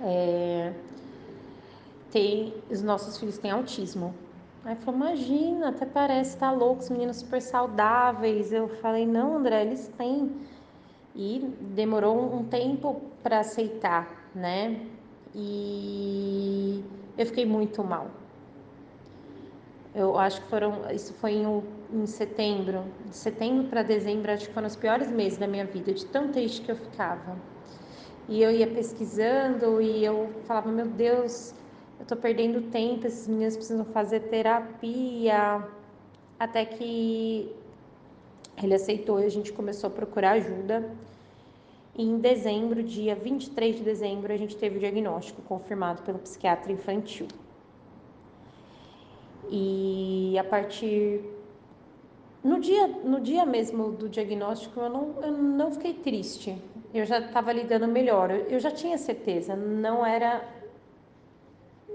é, 0.00 0.72
tem, 2.10 2.54
os 2.68 2.82
nossos 2.82 3.16
filhos 3.16 3.38
têm 3.38 3.50
autismo. 3.50 4.14
Aí 4.64 4.74
falou, 4.76 5.00
imagina, 5.00 5.68
até 5.68 5.86
parece 5.86 6.36
tá 6.36 6.50
louco, 6.50 6.82
os 6.82 6.90
meninos 6.90 7.18
super 7.18 7.40
saudáveis. 7.40 8.52
Eu 8.52 8.68
falei, 8.68 9.06
não, 9.06 9.36
André, 9.36 9.62
eles 9.62 9.88
têm. 9.96 10.30
E 11.14 11.52
demorou 11.60 12.34
um 12.34 12.44
tempo 12.44 13.00
para 13.22 13.40
aceitar, 13.40 14.19
né? 14.34 14.80
E 15.34 16.82
eu 17.16 17.26
fiquei 17.26 17.46
muito 17.46 17.82
mal. 17.84 18.10
Eu 19.94 20.16
acho 20.18 20.40
que 20.42 20.48
foram, 20.48 20.88
isso 20.92 21.12
foi 21.14 21.32
em, 21.32 21.62
em 21.92 22.06
setembro, 22.06 22.84
de 23.06 23.16
setembro 23.16 23.64
para 23.64 23.82
dezembro, 23.82 24.30
acho 24.30 24.46
que 24.46 24.54
foram 24.54 24.68
os 24.68 24.76
piores 24.76 25.10
meses 25.10 25.36
da 25.38 25.48
minha 25.48 25.64
vida, 25.64 25.92
de 25.92 26.06
tão 26.06 26.28
triste 26.28 26.62
que 26.62 26.70
eu 26.70 26.76
ficava. 26.76 27.36
E 28.28 28.40
eu 28.40 28.52
ia 28.52 28.66
pesquisando 28.68 29.82
e 29.82 30.04
eu 30.04 30.30
falava, 30.44 30.70
meu 30.70 30.86
Deus, 30.86 31.52
eu 31.98 32.06
tô 32.06 32.16
perdendo 32.16 32.70
tempo, 32.70 33.06
esses 33.06 33.26
meninos 33.26 33.56
precisam 33.56 33.84
fazer 33.86 34.20
terapia. 34.20 35.66
Até 36.38 36.64
que 36.64 37.52
ele 38.62 38.74
aceitou 38.74 39.20
e 39.20 39.24
a 39.24 39.28
gente 39.28 39.52
começou 39.52 39.88
a 39.88 39.92
procurar 39.92 40.32
ajuda. 40.32 40.88
E 42.00 42.02
em 42.02 42.16
dezembro, 42.18 42.82
dia 42.82 43.14
23 43.14 43.76
de 43.76 43.82
dezembro, 43.82 44.32
a 44.32 44.36
gente 44.38 44.56
teve 44.56 44.78
o 44.78 44.80
diagnóstico 44.80 45.42
confirmado 45.42 46.00
pelo 46.00 46.18
psiquiatra 46.18 46.72
infantil. 46.72 47.28
E 49.50 50.34
a 50.38 50.42
partir 50.42 51.20
no 52.42 52.58
dia, 52.58 52.86
no 52.86 53.20
dia 53.20 53.44
mesmo 53.44 53.92
do 53.92 54.08
diagnóstico, 54.08 54.80
eu 54.80 54.88
não, 54.88 55.14
eu 55.22 55.30
não 55.30 55.70
fiquei 55.72 55.92
triste. 55.92 56.56
Eu 56.94 57.04
já 57.04 57.18
estava 57.18 57.52
lidando 57.52 57.86
melhor. 57.86 58.30
Eu 58.30 58.58
já 58.58 58.70
tinha 58.70 58.96
certeza. 58.96 59.54
Não 59.54 60.06
era 60.06 60.42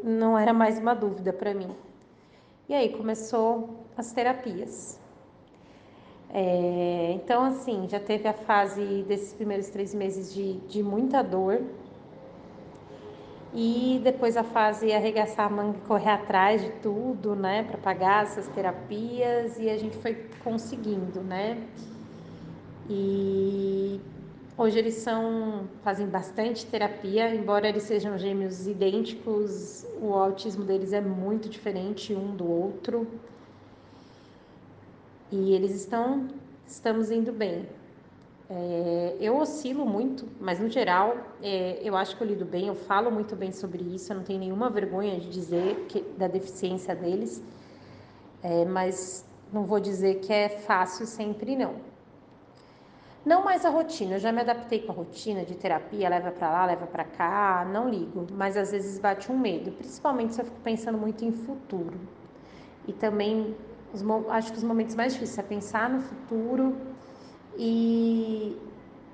não 0.04 0.38
era 0.38 0.54
mais 0.54 0.78
uma 0.78 0.94
dúvida 0.94 1.34
para 1.34 1.52
mim. 1.52 1.76
E 2.70 2.76
aí 2.76 2.90
começou 2.90 3.88
as 3.98 4.12
terapias. 4.12 5.00
É, 6.34 7.14
então, 7.14 7.44
assim, 7.44 7.88
já 7.90 8.00
teve 8.00 8.28
a 8.28 8.34
fase 8.34 9.04
desses 9.08 9.34
primeiros 9.34 9.70
três 9.70 9.94
meses 9.94 10.34
de, 10.34 10.54
de 10.68 10.84
muita 10.84 11.22
dor. 11.22 11.62
E 13.54 14.02
depois 14.04 14.36
a 14.36 14.44
fase 14.44 14.92
arregaçar 14.92 15.46
a 15.46 15.50
manga 15.50 15.78
e 15.78 15.82
correr 15.88 16.10
atrás 16.10 16.62
de 16.62 16.70
tudo, 16.82 17.36
né, 17.36 17.64
para 17.64 17.78
pagar 17.78 18.24
essas 18.24 18.48
terapias. 18.50 19.58
E 19.58 19.70
a 19.70 19.78
gente 19.78 19.98
foi 19.98 20.14
conseguindo, 20.44 21.22
né. 21.22 21.58
E 22.90 24.00
Hoje 24.58 24.80
eles 24.80 24.96
são 24.96 25.68
fazem 25.84 26.08
bastante 26.08 26.66
terapia, 26.66 27.36
embora 27.36 27.68
eles 27.68 27.84
sejam 27.84 28.18
gêmeos 28.18 28.68
idênticos, 28.68 29.86
o 30.02 30.14
autismo 30.14 30.64
deles 30.64 30.94
é 30.94 31.02
muito 31.02 31.50
diferente 31.50 32.14
um 32.16 32.34
do 32.34 32.50
outro. 32.50 33.06
E 35.36 35.54
eles 35.54 35.76
estão 35.76 36.30
estamos 36.66 37.12
indo 37.12 37.34
bem. 37.34 37.68
É, 38.50 39.18
eu 39.20 39.36
oscilo 39.36 39.86
muito, 39.86 40.26
mas 40.40 40.62
no 40.62 40.70
geral 40.70 41.18
é, 41.44 41.78
eu 41.82 41.94
acho 41.98 42.16
que 42.16 42.24
eu 42.24 42.28
lido 42.28 42.46
bem, 42.46 42.68
eu 42.68 42.76
falo 42.76 43.12
muito 43.12 43.36
bem 43.36 43.52
sobre 43.52 43.84
isso, 43.84 44.14
eu 44.14 44.18
não 44.18 44.24
tenho 44.24 44.40
nenhuma 44.40 44.70
vergonha 44.70 45.20
de 45.20 45.30
dizer 45.30 45.88
que, 45.90 46.02
da 46.18 46.28
deficiência 46.30 46.96
deles, 46.96 47.44
é, 48.42 48.64
mas 48.64 49.26
não 49.52 49.66
vou 49.66 49.80
dizer 49.80 50.22
que 50.22 50.32
é 50.32 50.48
fácil 50.48 51.06
sempre 51.06 51.54
não. 51.54 51.74
Não 53.26 53.44
mais 53.44 53.66
a 53.66 53.70
rotina, 53.70 54.16
eu 54.16 54.20
já 54.20 54.32
me 54.32 54.40
adaptei 54.40 54.80
com 54.80 54.94
a 54.94 54.96
rotina 54.96 55.44
de 55.44 55.56
terapia, 55.56 56.08
leva 56.08 56.32
para 56.32 56.50
lá, 56.50 56.66
leva 56.66 56.88
para 56.88 57.04
cá, 57.04 57.68
não 57.70 57.90
ligo, 57.90 58.26
mas 58.32 58.56
às 58.56 58.72
vezes 58.72 59.00
bate 59.00 59.30
um 59.30 59.38
medo, 59.38 59.72
principalmente 59.74 60.34
se 60.34 60.42
eu 60.42 60.46
fico 60.46 60.62
pensando 60.62 60.98
muito 60.98 61.26
em 61.26 61.34
futuro. 61.34 62.00
E 62.88 62.94
também, 62.94 63.56
os, 63.96 64.30
acho 64.30 64.52
que 64.52 64.58
os 64.58 64.64
momentos 64.64 64.96
mais 64.96 65.14
difíceis 65.14 65.40
é 65.40 65.44
pensar 65.44 65.90
no 65.90 66.02
futuro 66.02 66.76
e 67.58 68.58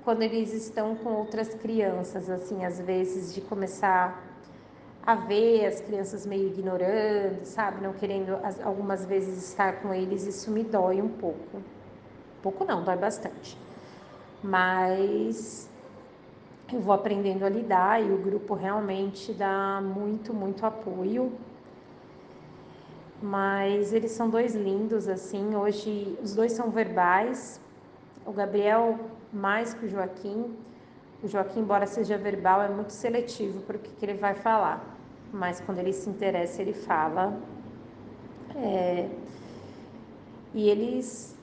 quando 0.04 0.22
eles 0.22 0.52
estão 0.52 0.96
com 0.96 1.10
outras 1.10 1.54
crianças, 1.54 2.28
assim, 2.28 2.64
às 2.64 2.80
vezes 2.80 3.34
de 3.34 3.40
começar 3.40 4.22
a 5.04 5.14
ver 5.14 5.66
as 5.66 5.80
crianças 5.80 6.26
meio 6.26 6.48
ignorando, 6.48 7.44
sabe, 7.44 7.82
não 7.82 7.92
querendo 7.92 8.38
algumas 8.62 9.04
vezes 9.04 9.48
estar 9.48 9.80
com 9.80 9.94
eles, 9.94 10.26
isso 10.26 10.50
me 10.50 10.62
dói 10.62 11.00
um 11.00 11.08
pouco. 11.08 11.58
Um 11.58 12.42
pouco 12.42 12.64
não, 12.64 12.82
dói 12.84 12.96
bastante 12.96 13.56
mas 14.42 15.70
eu 16.72 16.80
vou 16.80 16.92
aprendendo 16.92 17.44
a 17.44 17.48
lidar 17.48 18.02
e 18.02 18.10
o 18.10 18.18
grupo 18.18 18.54
realmente 18.54 19.32
dá 19.32 19.80
muito, 19.80 20.34
muito 20.34 20.66
apoio. 20.66 21.32
Mas 23.22 23.92
eles 23.92 24.10
são 24.10 24.28
dois 24.28 24.54
lindos, 24.54 25.06
assim. 25.06 25.54
Hoje 25.54 26.18
os 26.20 26.34
dois 26.34 26.52
são 26.52 26.70
verbais. 26.70 27.60
O 28.26 28.32
Gabriel 28.32 28.98
mais 29.32 29.72
que 29.72 29.86
o 29.86 29.88
Joaquim. 29.88 30.56
O 31.22 31.28
Joaquim, 31.28 31.60
embora 31.60 31.86
seja 31.86 32.18
verbal, 32.18 32.60
é 32.62 32.68
muito 32.68 32.92
seletivo 32.92 33.60
para 33.60 33.76
o 33.76 33.78
que, 33.78 33.90
que 33.94 34.04
ele 34.04 34.14
vai 34.14 34.34
falar. 34.34 34.84
Mas 35.32 35.60
quando 35.60 35.78
ele 35.78 35.92
se 35.92 36.10
interessa, 36.10 36.60
ele 36.60 36.72
fala. 36.72 37.38
É... 38.56 39.08
E 40.52 40.68
eles 40.68 41.38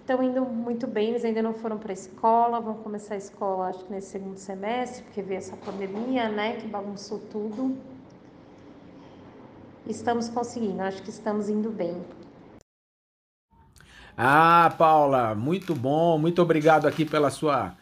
estão 0.00 0.22
indo 0.22 0.44
muito 0.44 0.86
bem, 0.86 1.08
eles 1.08 1.24
ainda 1.24 1.42
não 1.42 1.54
foram 1.54 1.78
para 1.78 1.90
a 1.90 1.94
escola, 1.94 2.60
vão 2.60 2.74
começar 2.74 3.14
a 3.14 3.16
escola 3.16 3.68
acho 3.68 3.82
que 3.86 3.90
nesse 3.90 4.08
segundo 4.08 4.36
semestre, 4.36 5.02
porque 5.04 5.22
veio 5.22 5.38
essa 5.38 5.56
pandemia, 5.56 6.28
né, 6.28 6.56
que 6.56 6.68
bagunçou 6.68 7.18
tudo. 7.32 7.74
Estamos 9.86 10.28
conseguindo, 10.28 10.80
acho 10.80 11.02
que 11.02 11.10
estamos 11.10 11.48
indo 11.48 11.70
bem. 11.70 12.02
Ah, 14.16 14.74
Paula, 14.78 15.34
muito 15.34 15.74
bom, 15.74 16.18
muito 16.18 16.40
obrigado 16.40 16.86
aqui 16.86 17.04
pela 17.04 17.30
sua 17.30 17.76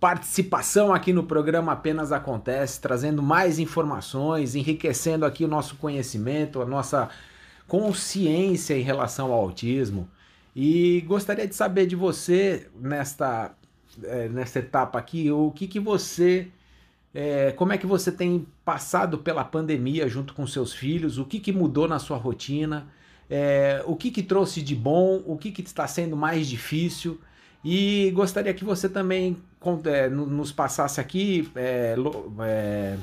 participação 0.00 0.92
aqui 0.92 1.12
no 1.12 1.24
programa 1.24 1.72
Apenas 1.72 2.10
Acontece, 2.10 2.80
trazendo 2.80 3.22
mais 3.22 3.58
informações, 3.58 4.54
enriquecendo 4.54 5.24
aqui 5.24 5.44
o 5.44 5.48
nosso 5.48 5.76
conhecimento, 5.76 6.60
a 6.60 6.66
nossa 6.66 7.08
consciência 7.66 8.76
em 8.76 8.82
relação 8.82 9.32
ao 9.32 9.40
autismo. 9.40 10.08
E 10.56 11.02
gostaria 11.02 11.46
de 11.46 11.54
saber 11.54 11.86
de 11.86 11.94
você 11.94 12.68
nesta, 12.74 13.52
é, 14.02 14.28
nesta 14.28 14.58
etapa 14.58 14.98
aqui, 14.98 15.30
o 15.30 15.52
que, 15.52 15.68
que 15.68 15.78
você. 15.78 16.48
É, 17.14 17.52
como 17.52 17.72
é 17.72 17.78
que 17.78 17.86
você 17.86 18.12
tem 18.12 18.46
passado 18.64 19.18
pela 19.18 19.44
pandemia 19.44 20.08
junto 20.08 20.34
com 20.34 20.46
seus 20.46 20.72
filhos? 20.72 21.18
O 21.18 21.24
que, 21.24 21.40
que 21.40 21.52
mudou 21.52 21.88
na 21.88 21.98
sua 21.98 22.16
rotina? 22.16 22.86
É, 23.30 23.82
o 23.86 23.96
que, 23.96 24.10
que 24.10 24.22
trouxe 24.22 24.62
de 24.62 24.74
bom? 24.74 25.22
O 25.26 25.36
que, 25.36 25.50
que 25.50 25.62
está 25.62 25.86
sendo 25.86 26.16
mais 26.16 26.46
difícil? 26.46 27.20
E 27.64 28.10
gostaria 28.14 28.54
que 28.54 28.64
você 28.64 28.88
também 28.88 29.36
é, 29.86 30.08
nos 30.08 30.52
passasse 30.52 31.00
aqui 31.00 31.50
é, 31.56 31.96
é, 32.40 32.96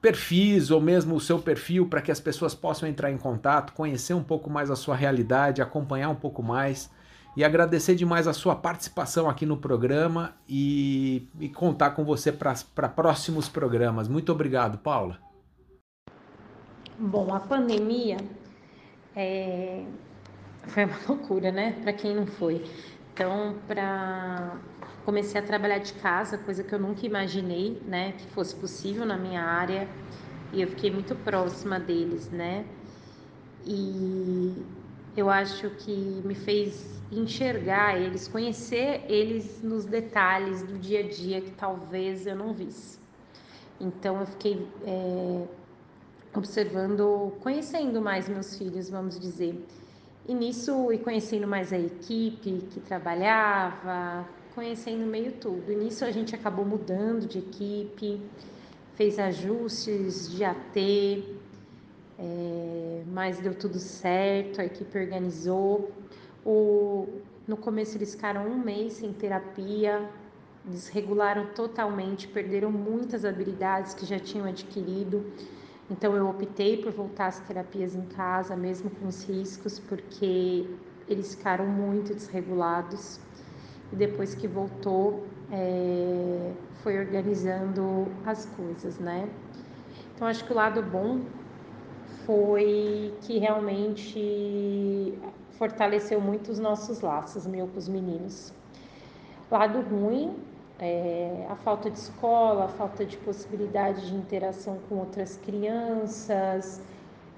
perfis 0.00 0.70
ou 0.70 0.80
mesmo 0.80 1.14
o 1.14 1.20
seu 1.20 1.38
perfil 1.38 1.86
para 1.86 2.02
que 2.02 2.10
as 2.10 2.20
pessoas 2.20 2.54
possam 2.54 2.88
entrar 2.88 3.10
em 3.10 3.16
contato, 3.16 3.72
conhecer 3.72 4.14
um 4.14 4.22
pouco 4.22 4.50
mais 4.50 4.70
a 4.70 4.76
sua 4.76 4.94
realidade, 4.94 5.62
acompanhar 5.62 6.10
um 6.10 6.14
pouco 6.14 6.42
mais 6.42 6.90
e 7.36 7.44
agradecer 7.44 7.94
demais 7.94 8.26
a 8.26 8.32
sua 8.32 8.54
participação 8.54 9.28
aqui 9.28 9.46
no 9.46 9.56
programa 9.56 10.34
e, 10.48 11.28
e 11.40 11.48
contar 11.48 11.90
com 11.90 12.04
você 12.04 12.30
para 12.30 12.88
próximos 12.88 13.48
programas. 13.48 14.08
Muito 14.08 14.30
obrigado, 14.30 14.78
Paula. 14.78 15.18
Bom, 16.98 17.34
a 17.34 17.40
pandemia 17.40 18.18
é... 19.16 19.84
foi 20.66 20.84
uma 20.84 20.98
loucura, 21.08 21.50
né? 21.50 21.72
Para 21.82 21.92
quem 21.92 22.14
não 22.14 22.26
foi. 22.26 22.64
Então, 23.12 23.56
para 23.66 24.58
comecei 25.04 25.40
a 25.40 25.44
trabalhar 25.44 25.78
de 25.78 25.92
casa, 25.94 26.38
coisa 26.38 26.62
que 26.62 26.72
eu 26.72 26.78
nunca 26.78 27.04
imaginei, 27.04 27.82
né, 27.86 28.12
que 28.12 28.26
fosse 28.28 28.54
possível 28.54 29.04
na 29.04 29.18
minha 29.18 29.42
área, 29.42 29.88
e 30.52 30.62
eu 30.62 30.68
fiquei 30.68 30.90
muito 30.90 31.14
próxima 31.16 31.80
deles, 31.80 32.30
né? 32.30 32.64
E 33.64 34.54
eu 35.16 35.28
acho 35.28 35.68
que 35.70 35.92
me 36.24 36.34
fez 36.34 37.02
enxergar 37.10 38.00
eles, 38.00 38.26
conhecer 38.26 39.04
eles 39.08 39.62
nos 39.62 39.84
detalhes 39.84 40.62
do 40.62 40.78
dia 40.78 41.00
a 41.00 41.08
dia 41.08 41.40
que 41.40 41.50
talvez 41.52 42.26
eu 42.26 42.34
não 42.34 42.54
visse. 42.54 42.98
Então 43.78 44.20
eu 44.20 44.26
fiquei 44.26 44.66
é, 44.86 45.44
observando, 46.34 47.32
conhecendo 47.40 48.00
mais 48.00 48.28
meus 48.28 48.56
filhos, 48.56 48.88
vamos 48.88 49.18
dizer. 49.20 49.66
E 50.26 50.34
nisso, 50.34 50.92
e 50.92 50.98
conhecendo 50.98 51.46
mais 51.46 51.72
a 51.72 51.78
equipe 51.78 52.66
que 52.70 52.80
trabalhava, 52.80 54.26
conhecendo 54.54 55.04
meio 55.04 55.32
tudo. 55.32 55.70
E 55.70 55.76
nisso 55.76 56.04
a 56.04 56.10
gente 56.10 56.34
acabou 56.34 56.64
mudando 56.64 57.26
de 57.26 57.38
equipe, 57.38 58.20
fez 58.94 59.18
ajustes 59.18 60.30
de 60.30 60.44
AT, 60.44 61.24
é, 62.22 63.02
mas 63.08 63.40
deu 63.40 63.52
tudo 63.52 63.80
certo, 63.80 64.60
a 64.60 64.64
equipe 64.64 64.96
organizou. 64.96 65.90
O, 66.46 67.08
no 67.48 67.56
começo 67.56 67.96
eles 67.96 68.14
ficaram 68.14 68.46
um 68.46 68.56
mês 68.56 68.94
sem 68.94 69.12
terapia, 69.12 70.08
desregularam 70.64 71.46
totalmente, 71.46 72.28
perderam 72.28 72.70
muitas 72.70 73.24
habilidades 73.24 73.92
que 73.94 74.06
já 74.06 74.20
tinham 74.20 74.46
adquirido. 74.46 75.26
Então 75.90 76.14
eu 76.14 76.28
optei 76.28 76.76
por 76.76 76.92
voltar 76.92 77.26
às 77.26 77.40
terapias 77.40 77.96
em 77.96 78.02
casa, 78.02 78.54
mesmo 78.54 78.88
com 78.88 79.08
os 79.08 79.24
riscos, 79.28 79.80
porque 79.80 80.64
eles 81.08 81.34
ficaram 81.34 81.66
muito 81.66 82.14
desregulados. 82.14 83.18
E 83.92 83.96
depois 83.96 84.32
que 84.32 84.46
voltou, 84.46 85.26
é, 85.50 86.52
foi 86.84 86.98
organizando 86.98 88.06
as 88.24 88.46
coisas, 88.46 88.98
né? 89.00 89.28
Então 90.14 90.28
acho 90.28 90.44
que 90.44 90.52
o 90.52 90.56
lado 90.56 90.80
bom 90.82 91.20
foi 92.26 93.14
que 93.22 93.38
realmente 93.38 95.18
fortaleceu 95.52 96.20
muito 96.20 96.50
os 96.50 96.58
nossos 96.58 97.00
laços, 97.00 97.46
meu 97.46 97.66
com 97.68 97.78
os 97.78 97.88
meninos. 97.88 98.52
Lado 99.50 99.80
ruim 99.80 100.34
é, 100.78 101.46
a 101.48 101.54
falta 101.54 101.90
de 101.90 101.98
escola, 101.98 102.64
a 102.64 102.68
falta 102.68 103.04
de 103.04 103.16
possibilidade 103.18 104.08
de 104.08 104.14
interação 104.14 104.78
com 104.88 104.96
outras 104.96 105.36
crianças, 105.36 106.80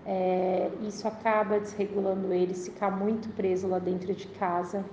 é, 0.06 0.70
isso 0.86 1.06
acaba 1.06 1.58
desregulando 1.58 2.32
eles, 2.32 2.66
ficar 2.68 2.90
muito 2.90 3.28
preso 3.30 3.66
lá 3.68 3.78
dentro 3.78 4.14
de 4.14 4.26
casa 4.28 4.84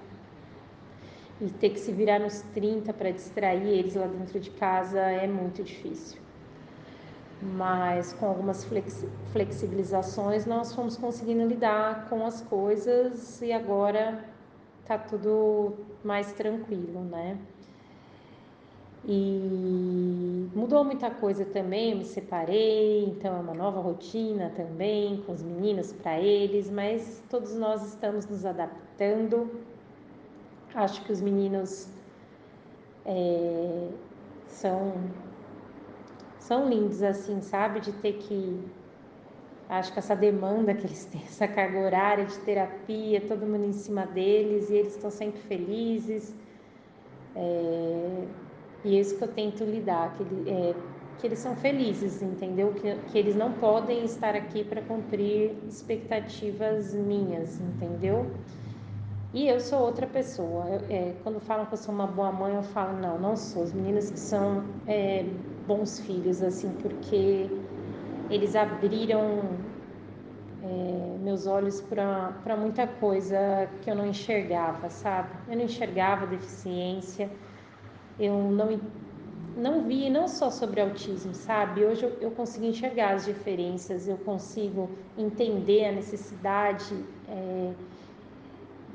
e 1.40 1.50
ter 1.50 1.72
que 1.72 1.80
se 1.80 1.92
virar 1.92 2.20
nos 2.20 2.42
30 2.54 2.94
para 2.94 3.12
distrair 3.12 3.68
eles 3.68 3.96
lá 3.96 4.08
dentro 4.08 4.40
de 4.40 4.50
casa 4.52 5.00
é 5.00 5.28
muito 5.28 5.64
difícil. 5.64 6.21
Mas 7.42 8.14
com 8.14 8.28
algumas 8.28 8.68
flexibilizações 9.32 10.46
nós 10.46 10.76
fomos 10.76 10.96
conseguindo 10.96 11.46
lidar 11.48 12.08
com 12.08 12.26
as 12.26 12.42
coisas 12.42 13.42
e 13.42 13.52
agora 13.52 14.24
tá 14.86 14.98
tudo 14.98 15.74
mais 16.04 16.32
tranquilo, 16.34 17.02
né? 17.02 17.38
E 19.04 20.48
mudou 20.54 20.84
muita 20.84 21.10
coisa 21.10 21.44
também, 21.44 21.92
eu 21.92 21.98
me 21.98 22.06
separei, 22.06 23.06
então 23.06 23.36
é 23.36 23.40
uma 23.40 23.54
nova 23.54 23.80
rotina 23.80 24.52
também, 24.56 25.24
com 25.26 25.32
os 25.32 25.42
meninos 25.42 25.92
para 25.92 26.20
eles, 26.20 26.70
mas 26.70 27.24
todos 27.28 27.56
nós 27.56 27.84
estamos 27.88 28.28
nos 28.28 28.46
adaptando. 28.46 29.50
Acho 30.76 31.04
que 31.04 31.12
os 31.12 31.20
meninos 31.20 31.90
é, 33.04 33.90
são, 34.48 34.94
são 36.42 36.68
lindos 36.68 37.04
assim, 37.04 37.42
sabe? 37.42 37.80
De 37.80 37.92
ter 37.94 38.14
que. 38.14 38.60
Acho 39.70 39.94
que 39.94 40.00
essa 40.00 40.16
demanda 40.16 40.74
que 40.74 40.86
eles 40.86 41.06
têm, 41.06 41.22
essa 41.24 41.48
carga 41.48 41.80
horária 41.80 42.26
de 42.26 42.38
terapia, 42.40 43.22
todo 43.22 43.46
mundo 43.46 43.66
em 43.66 43.74
cima 43.74 44.06
deles 44.06 44.70
e 44.70 44.76
eles 44.76 44.96
estão 44.96 45.10
sempre 45.10 45.40
felizes. 45.42 46.36
É, 47.36 48.26
e 48.84 48.98
é 48.98 49.00
isso 49.00 49.18
que 49.18 49.24
eu 49.24 49.28
tento 49.30 49.64
lidar, 49.64 50.14
que, 50.18 50.24
ele, 50.24 50.50
é, 50.50 50.76
que 51.20 51.28
eles 51.28 51.40
são 51.40 51.56
felizes, 51.56 52.22
entendeu? 52.22 52.74
Que, 52.74 52.96
que 53.12 53.18
eles 53.18 53.36
não 53.36 53.54
podem 53.54 54.04
estar 54.04 54.36
aqui 54.36 54.64
para 54.64 54.82
cumprir 54.82 55.56
expectativas 55.68 56.94
minhas, 56.94 57.62
entendeu? 57.62 58.30
E 59.34 59.48
eu 59.48 59.62
sou 59.62 59.80
outra 59.80 60.08
pessoa. 60.08 60.66
Eu, 60.68 60.82
é, 60.90 61.16
quando 61.24 61.40
falam 61.40 61.66
que 61.66 61.74
eu 61.74 61.78
sou 61.78 61.94
uma 61.94 62.08
boa 62.08 62.32
mãe, 62.32 62.56
eu 62.56 62.64
falo, 62.64 63.00
não, 63.00 63.18
não 63.18 63.38
sou. 63.38 63.64
Os 63.64 63.72
meninos 63.72 64.10
que 64.10 64.20
são 64.20 64.66
é, 64.86 65.26
bons 65.68 66.00
filhos, 66.00 66.42
assim, 66.42 66.72
porque 66.82 67.50
eles 68.30 68.56
abriram 68.56 69.42
é, 70.64 71.18
meus 71.24 71.48
olhos 71.48 71.82
para 71.82 72.56
muita 72.58 72.88
coisa 72.88 73.70
que 73.82 73.90
eu 73.90 73.96
não 73.96 74.06
enxergava, 74.06 74.90
sabe? 74.90 75.30
Eu 75.50 75.58
não 75.58 75.66
enxergava 75.66 76.26
deficiência 76.28 77.30
eu 78.22 78.36
não, 78.52 78.80
não 79.58 79.84
vi 79.84 80.10
não 80.10 80.28
só 80.28 80.52
sobre 80.52 80.80
autismo, 80.80 81.34
sabe? 81.34 81.84
Hoje 81.84 82.04
eu, 82.04 82.18
eu 82.22 82.32
consigo 82.32 82.66
enxergar 82.66 83.16
as 83.16 83.26
diferenças, 83.26 84.08
eu 84.08 84.18
consigo 84.18 84.90
entender 85.18 85.86
a 85.86 85.92
necessidade 85.92 86.96
é, 87.28 87.74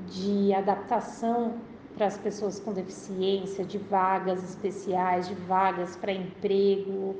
de 0.07 0.53
adaptação 0.55 1.55
para 1.97 2.07
as 2.07 2.19
pessoas 2.19 2.61
com 2.61 2.73
deficiência, 2.73 3.65
de 3.65 3.79
vagas 3.79 4.45
especiais, 4.45 5.29
de 5.29 5.35
vagas 5.35 5.97
para 5.97 6.13
emprego, 6.13 7.17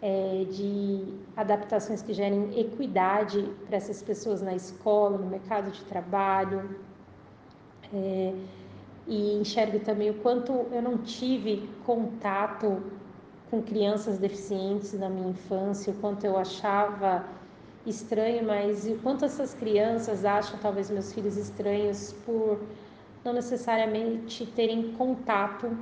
é, 0.00 0.46
de 0.50 1.04
adaptações 1.36 2.00
que 2.00 2.14
gerem 2.14 2.58
equidade 2.58 3.50
para 3.66 3.76
essas 3.76 4.02
pessoas 4.02 4.40
na 4.40 4.54
escola, 4.54 5.18
no 5.18 5.26
mercado 5.26 5.70
de 5.70 5.84
trabalho. 5.84 6.76
É, 7.92 8.32
e 9.06 9.34
enxergo 9.40 9.80
também 9.80 10.10
o 10.10 10.14
quanto 10.14 10.52
eu 10.70 10.80
não 10.80 10.98
tive 10.98 11.68
contato 11.84 12.80
com 13.50 13.60
crianças 13.60 14.18
deficientes 14.18 14.92
na 14.92 15.08
minha 15.08 15.30
infância, 15.30 15.92
o 15.92 15.96
quanto 15.96 16.24
eu 16.24 16.38
achava 16.38 17.24
estranho, 17.84 18.46
mas 18.46 18.86
o 18.86 18.94
quanto 19.02 19.24
essas 19.24 19.52
crianças 19.54 20.24
acham 20.24 20.56
talvez 20.60 20.88
meus 20.90 21.12
filhos 21.12 21.36
estranhos 21.36 22.12
por 22.24 22.60
não 23.24 23.32
necessariamente 23.32 24.46
terem 24.46 24.92
contato, 24.92 25.76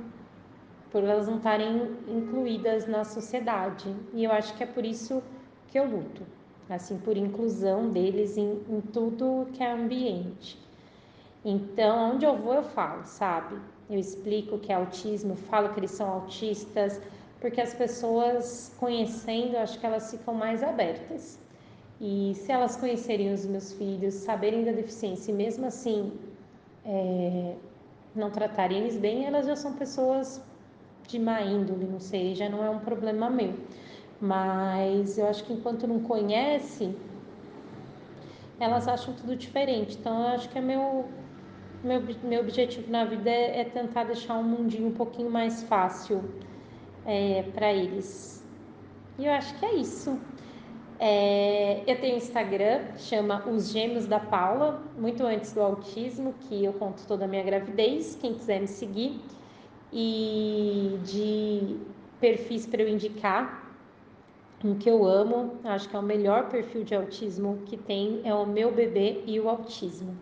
por 0.91 1.03
elas 1.03 1.27
não 1.27 1.37
estarem 1.37 1.95
incluídas 2.07 2.87
na 2.87 3.03
sociedade. 3.03 3.95
E 4.13 4.23
eu 4.23 4.31
acho 4.31 4.55
que 4.55 4.63
é 4.63 4.65
por 4.65 4.83
isso 4.83 5.21
que 5.67 5.79
eu 5.79 5.85
luto, 5.85 6.23
assim, 6.69 6.97
por 6.97 7.15
inclusão 7.15 7.89
deles 7.89 8.37
em, 8.37 8.63
em 8.69 8.81
tudo 8.81 9.47
que 9.53 9.63
é 9.63 9.71
ambiente. 9.71 10.59
Então, 11.45 12.13
onde 12.13 12.25
eu 12.25 12.35
vou, 12.35 12.55
eu 12.55 12.63
falo, 12.63 13.05
sabe? 13.05 13.55
Eu 13.89 13.97
explico 13.97 14.55
o 14.55 14.59
que 14.59 14.71
é 14.71 14.75
autismo, 14.75 15.35
falo 15.35 15.69
que 15.69 15.79
eles 15.79 15.91
são 15.91 16.09
autistas, 16.09 16.99
porque 17.39 17.61
as 17.61 17.73
pessoas 17.73 18.73
conhecendo, 18.77 19.57
acho 19.57 19.79
que 19.79 19.85
elas 19.85 20.11
ficam 20.11 20.33
mais 20.33 20.61
abertas. 20.61 21.39
E 22.01 22.33
se 22.35 22.51
elas 22.51 22.75
conhecerem 22.75 23.33
os 23.33 23.45
meus 23.45 23.73
filhos, 23.73 24.13
saberem 24.15 24.63
da 24.63 24.71
deficiência 24.71 25.31
e 25.31 25.35
mesmo 25.35 25.65
assim 25.65 26.11
é, 26.89 27.55
não 28.15 28.31
tratarem 28.31 28.79
eles 28.79 28.97
bem, 28.97 29.25
elas 29.25 29.45
já 29.45 29.55
são 29.55 29.73
pessoas 29.73 30.41
de 31.07 31.19
má 31.19 31.41
índole, 31.41 31.85
não 31.85 31.99
sei, 31.99 32.33
já 32.33 32.49
não 32.49 32.63
é 32.63 32.69
um 32.69 32.79
problema 32.79 33.29
meu. 33.29 33.53
Mas 34.19 35.17
eu 35.17 35.27
acho 35.27 35.43
que 35.43 35.53
enquanto 35.53 35.87
não 35.87 35.99
conhece, 36.01 36.93
elas 38.59 38.87
acham 38.87 39.13
tudo 39.13 39.35
diferente. 39.35 39.97
Então 39.97 40.19
eu 40.21 40.27
acho 40.29 40.49
que 40.49 40.57
é 40.57 40.61
meu 40.61 41.05
meu, 41.83 42.01
meu 42.23 42.41
objetivo 42.41 42.91
na 42.91 43.05
vida 43.05 43.29
é, 43.29 43.61
é 43.61 43.63
tentar 43.63 44.03
deixar 44.05 44.35
um 44.35 44.43
mundinho 44.43 44.87
um 44.87 44.93
pouquinho 44.93 45.29
mais 45.29 45.63
fácil 45.63 46.21
é, 47.05 47.43
para 47.53 47.71
eles. 47.71 48.43
E 49.17 49.25
eu 49.25 49.31
acho 49.31 49.57
que 49.59 49.65
é 49.65 49.75
isso. 49.75 50.19
É, 51.01 51.81
eu 51.87 51.97
tenho 52.01 52.17
Instagram, 52.17 52.81
chama 52.97 53.41
Os 53.47 53.71
Gêmeos 53.71 54.05
da 54.05 54.19
Paula, 54.19 54.83
muito 54.97 55.25
antes 55.25 55.53
do 55.53 55.61
autismo, 55.61 56.35
que 56.41 56.65
eu 56.65 56.73
conto 56.73 57.07
toda 57.07 57.23
a 57.23 57.27
minha 57.27 57.41
gravidez, 57.41 58.17
quem 58.19 58.33
quiser 58.33 58.59
me 58.59 58.67
seguir. 58.67 59.21
E 59.93 60.99
de 61.05 61.77
perfis 62.19 62.67
para 62.67 62.81
eu 62.81 62.89
indicar, 62.89 63.73
um 64.63 64.75
que 64.75 64.89
eu 64.89 65.05
amo, 65.05 65.57
acho 65.63 65.87
que 65.87 65.95
é 65.95 65.99
o 65.99 66.03
melhor 66.03 66.49
perfil 66.49 66.83
de 66.83 66.93
autismo 66.93 67.59
que 67.65 67.77
tem, 67.77 68.19
é 68.25 68.33
o 68.33 68.45
meu 68.45 68.69
bebê 68.69 69.23
e 69.25 69.39
o 69.39 69.47
autismo. 69.47 70.17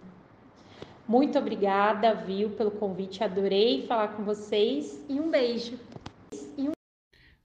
Muito 1.08 1.40
obrigada, 1.40 2.14
viu, 2.14 2.52
pelo 2.52 2.70
convite. 2.70 3.24
Adorei 3.24 3.88
falar 3.88 4.10
com 4.10 4.24
vocês 4.24 5.04
e 5.10 5.20
um 5.20 5.32
beijo. 5.32 5.80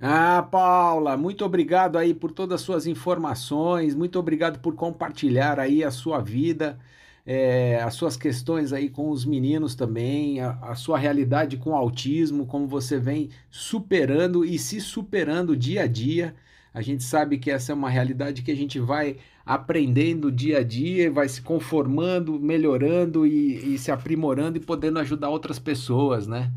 Ah, 0.04 0.42
Paula, 0.42 1.16
muito 1.16 1.44
obrigado 1.44 1.96
aí 1.96 2.12
por 2.12 2.32
todas 2.32 2.56
as 2.56 2.60
suas 2.62 2.86
informações, 2.88 3.94
muito 3.94 4.18
obrigado 4.18 4.58
por 4.58 4.74
compartilhar 4.74 5.60
aí 5.60 5.84
a 5.84 5.92
sua 5.92 6.20
vida, 6.20 6.76
é, 7.24 7.80
as 7.80 7.94
suas 7.94 8.16
questões 8.16 8.72
aí 8.72 8.90
com 8.90 9.10
os 9.10 9.24
meninos 9.24 9.76
também, 9.76 10.40
a, 10.40 10.58
a 10.60 10.74
sua 10.74 10.98
realidade 10.98 11.56
com 11.56 11.70
o 11.70 11.76
autismo, 11.76 12.46
como 12.46 12.66
você 12.66 12.98
vem 12.98 13.30
superando 13.48 14.44
e 14.44 14.58
se 14.58 14.80
superando 14.80 15.56
dia 15.56 15.82
a 15.84 15.86
dia. 15.86 16.34
A 16.74 16.82
gente 16.82 17.04
sabe 17.04 17.38
que 17.38 17.48
essa 17.50 17.70
é 17.70 17.74
uma 17.74 17.88
realidade 17.90 18.42
que 18.42 18.50
a 18.50 18.56
gente 18.56 18.80
vai 18.80 19.18
aprendendo 19.46 20.32
dia 20.32 20.58
a 20.58 20.64
dia, 20.64 21.12
vai 21.12 21.28
se 21.28 21.40
conformando, 21.42 22.40
melhorando 22.40 23.24
e, 23.24 23.74
e 23.74 23.78
se 23.78 23.92
aprimorando 23.92 24.58
e 24.58 24.60
podendo 24.60 24.98
ajudar 24.98 25.28
outras 25.28 25.58
pessoas, 25.60 26.26
né? 26.26 26.50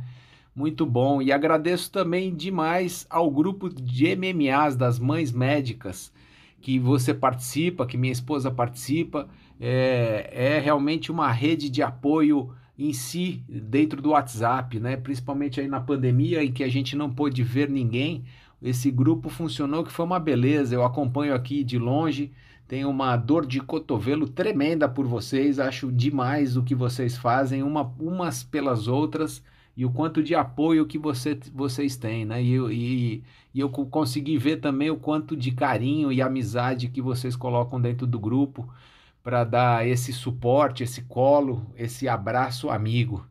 Muito 0.55 0.85
bom. 0.85 1.21
E 1.21 1.31
agradeço 1.31 1.91
também 1.91 2.33
demais 2.33 3.05
ao 3.09 3.29
grupo 3.29 3.69
de 3.69 4.15
MMAs 4.15 4.75
das 4.75 4.97
Mães 4.97 5.31
Médicas 5.31 6.13
que 6.61 6.79
você 6.79 7.13
participa, 7.13 7.85
que 7.85 7.97
minha 7.97 8.13
esposa 8.13 8.49
participa. 8.49 9.27
É, 9.59 10.29
é 10.31 10.59
realmente 10.59 11.11
uma 11.11 11.31
rede 11.31 11.69
de 11.69 11.83
apoio 11.83 12.51
em 12.77 12.91
si 12.91 13.43
dentro 13.47 14.01
do 14.01 14.09
WhatsApp, 14.09 14.79
né? 14.79 14.97
Principalmente 14.97 15.61
aí 15.61 15.67
na 15.67 15.79
pandemia 15.79 16.43
em 16.43 16.51
que 16.51 16.63
a 16.63 16.69
gente 16.69 16.95
não 16.95 17.13
pôde 17.13 17.43
ver 17.43 17.69
ninguém. 17.69 18.23
Esse 18.61 18.89
grupo 18.89 19.29
funcionou 19.29 19.83
que 19.83 19.91
foi 19.91 20.05
uma 20.05 20.19
beleza. 20.19 20.73
Eu 20.73 20.83
acompanho 20.83 21.35
aqui 21.35 21.63
de 21.63 21.77
longe 21.77 22.31
tenho 22.67 22.89
uma 22.89 23.15
dor 23.15 23.45
de 23.45 23.59
cotovelo 23.59 24.27
tremenda 24.27 24.89
por 24.89 25.05
vocês, 25.05 25.59
acho 25.59 25.91
demais 25.91 26.57
o 26.57 26.63
que 26.63 26.73
vocês 26.73 27.15
fazem, 27.15 27.61
uma, 27.61 27.83
umas 27.99 28.43
pelas 28.43 28.87
outras. 28.87 29.43
E 29.75 29.85
o 29.85 29.91
quanto 29.91 30.23
de 30.23 30.33
apoio 30.33 30.85
que 30.85 30.97
você, 30.97 31.37
vocês 31.53 31.97
têm, 31.97 32.25
né? 32.25 32.41
E, 32.41 32.55
e, 32.55 33.23
e 33.53 33.59
eu 33.59 33.69
consegui 33.69 34.37
ver 34.37 34.57
também 34.57 34.89
o 34.89 34.97
quanto 34.97 35.35
de 35.35 35.51
carinho 35.51 36.11
e 36.11 36.21
amizade 36.21 36.87
que 36.87 37.01
vocês 37.01 37.35
colocam 37.35 37.79
dentro 37.81 38.07
do 38.07 38.19
grupo 38.19 38.69
para 39.21 39.43
dar 39.43 39.87
esse 39.87 40.13
suporte, 40.13 40.83
esse 40.83 41.01
colo, 41.03 41.65
esse 41.75 42.07
abraço 42.07 42.69
amigo. 42.69 43.25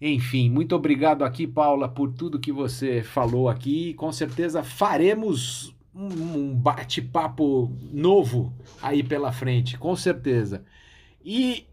Enfim, 0.00 0.50
muito 0.50 0.76
obrigado 0.76 1.24
aqui, 1.24 1.46
Paula, 1.46 1.88
por 1.88 2.12
tudo 2.12 2.38
que 2.38 2.52
você 2.52 3.02
falou 3.02 3.48
aqui. 3.48 3.94
Com 3.94 4.12
certeza 4.12 4.62
faremos 4.62 5.74
um 5.94 6.54
bate-papo 6.54 7.72
novo 7.92 8.52
aí 8.80 9.02
pela 9.02 9.32
frente, 9.32 9.76
com 9.78 9.96
certeza. 9.96 10.64
E 11.24 11.66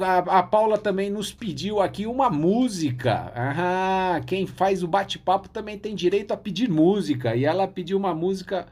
a, 0.00 0.38
a, 0.38 0.42
Paula 0.42 0.78
também 0.78 1.10
nos 1.10 1.32
pediu 1.32 1.80
aqui 1.80 2.06
uma 2.06 2.30
música. 2.30 3.32
Ah, 3.34 4.20
quem 4.26 4.46
faz 4.46 4.82
o 4.82 4.88
bate-papo 4.88 5.48
também 5.48 5.78
tem 5.78 5.94
direito 5.94 6.32
a 6.32 6.36
pedir 6.36 6.68
música. 6.68 7.36
E 7.36 7.44
ela 7.44 7.68
pediu 7.68 7.98
uma 7.98 8.14
música 8.14 8.66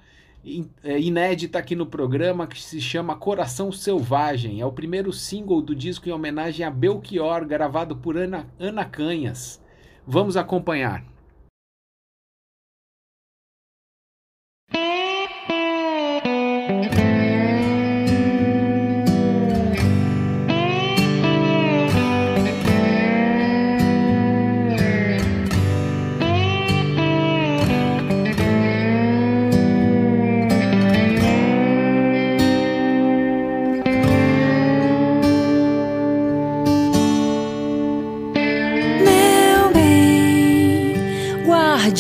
é, 0.83 0.99
inédita 0.99 1.59
aqui 1.59 1.77
no 1.77 1.87
programa 1.87 2.47
que 2.47 2.61
se 2.61 2.81
chama 2.81 3.15
Coração 3.15 3.71
Selvagem. 3.71 4.61
É 4.61 4.67
o 4.67 4.73
primeiro 4.73 5.13
single 5.13 5.61
do 5.61 5.75
disco 5.75 6.09
em 6.09 6.13
homenagem 6.13 6.65
a 6.65 6.71
Belchior, 6.71 7.45
gravado 7.45 7.97
por 7.97 8.17
Ana, 8.17 8.47
Ana 8.59 8.85
Canhas. 8.85 9.61
Vamos 10.07 10.37
acompanhar. 10.37 11.12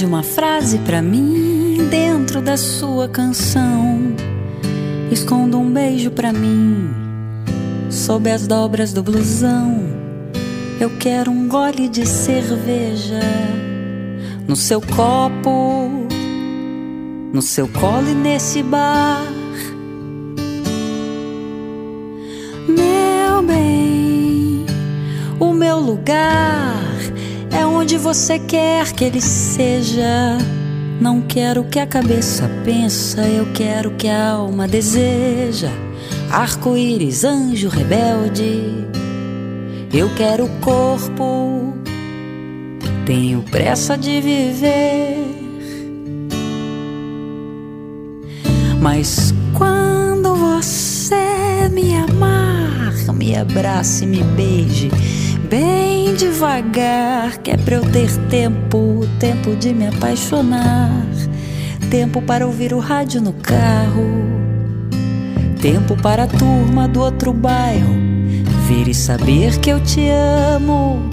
Uma 0.05 0.23
frase 0.23 0.79
para 0.79 1.03
mim 1.03 1.89
dentro 1.91 2.41
da 2.41 2.57
sua 2.57 3.09
canção. 3.09 4.15
Esconda 5.11 5.57
um 5.59 5.71
beijo 5.71 6.11
para 6.13 6.33
mim 6.33 6.89
sob 7.91 8.31
as 8.31 8.47
dobras 8.47 8.93
do 8.93 9.03
blusão. 9.03 9.83
Eu 10.81 10.89
quero 10.99 11.33
um 11.33 11.49
gole 11.49 11.89
de 11.89 12.07
cerveja 12.07 13.21
no 14.47 14.55
seu 14.55 14.81
copo, 14.81 15.91
no 17.33 17.43
seu 17.43 17.67
colo 17.67 18.09
e 18.09 18.15
nesse 18.15 18.63
bar. 18.63 19.27
Meu 22.69 23.43
bem, 23.43 24.65
o 25.41 25.53
meu 25.53 25.81
lugar 25.81 26.92
é 27.53 27.67
onde 27.67 27.99
você 27.99 28.39
quer 28.39 28.93
que 28.93 29.05
ele 29.05 29.21
seja. 29.21 30.39
Não 31.01 31.21
quero 31.21 31.65
que 31.65 31.79
a 31.79 31.87
cabeça 31.87 32.49
pensa, 32.65 33.23
eu 33.23 33.53
quero 33.53 33.91
que 33.93 34.09
a 34.09 34.31
alma 34.31 34.69
deseja. 34.69 35.71
Arco-íris, 36.31 37.25
anjo 37.25 37.69
rebelde, 37.69 38.87
eu 39.93 40.09
quero 40.15 40.47
o 40.47 40.61
corpo, 40.61 41.75
tenho 43.05 43.43
pressa 43.43 43.99
de 43.99 44.21
viver. 44.21 45.19
Mas 48.81 49.35
quando 49.55 50.35
você 50.35 51.69
me 51.71 51.95
amar, 51.97 52.95
me 53.13 53.37
abrace, 53.37 54.07
me 54.07 54.23
beije 54.23 54.91
bem 55.51 55.92
devagar, 56.23 57.39
que 57.39 57.51
é 57.51 57.57
pra 57.57 57.75
eu 57.75 57.83
ter 57.91 58.09
tempo, 58.29 59.05
tempo 59.19 59.57
de 59.57 59.75
me 59.75 59.89
apaixonar, 59.89 61.05
tempo 61.91 62.23
para 62.23 62.47
ouvir 62.47 62.73
o 62.73 62.79
rádio 62.79 63.21
no 63.21 63.33
carro, 63.33 64.07
tempo 65.61 66.01
para 66.01 66.23
a 66.23 66.27
turma 66.29 66.87
do 66.87 67.01
outro 67.01 67.33
bairro 67.33 67.93
vir 68.69 68.87
e 68.87 68.95
saber 68.95 69.59
que 69.59 69.71
eu 69.71 69.81
te 69.83 70.09
amo. 70.11 71.11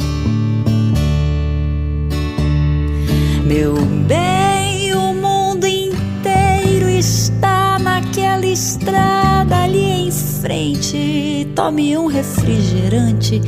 Meu 3.47 3.83
bem, 4.07 4.93
o 4.93 5.15
mundo 5.15 5.65
inteiro 5.65 6.87
está 6.87 7.79
naquela 7.79 8.45
estrada 8.45 9.63
ali 9.63 10.07
em 10.07 10.11
frente. 10.11 11.47
Tome 11.55 11.97
um 11.97 12.05
refrigerante 12.05 13.41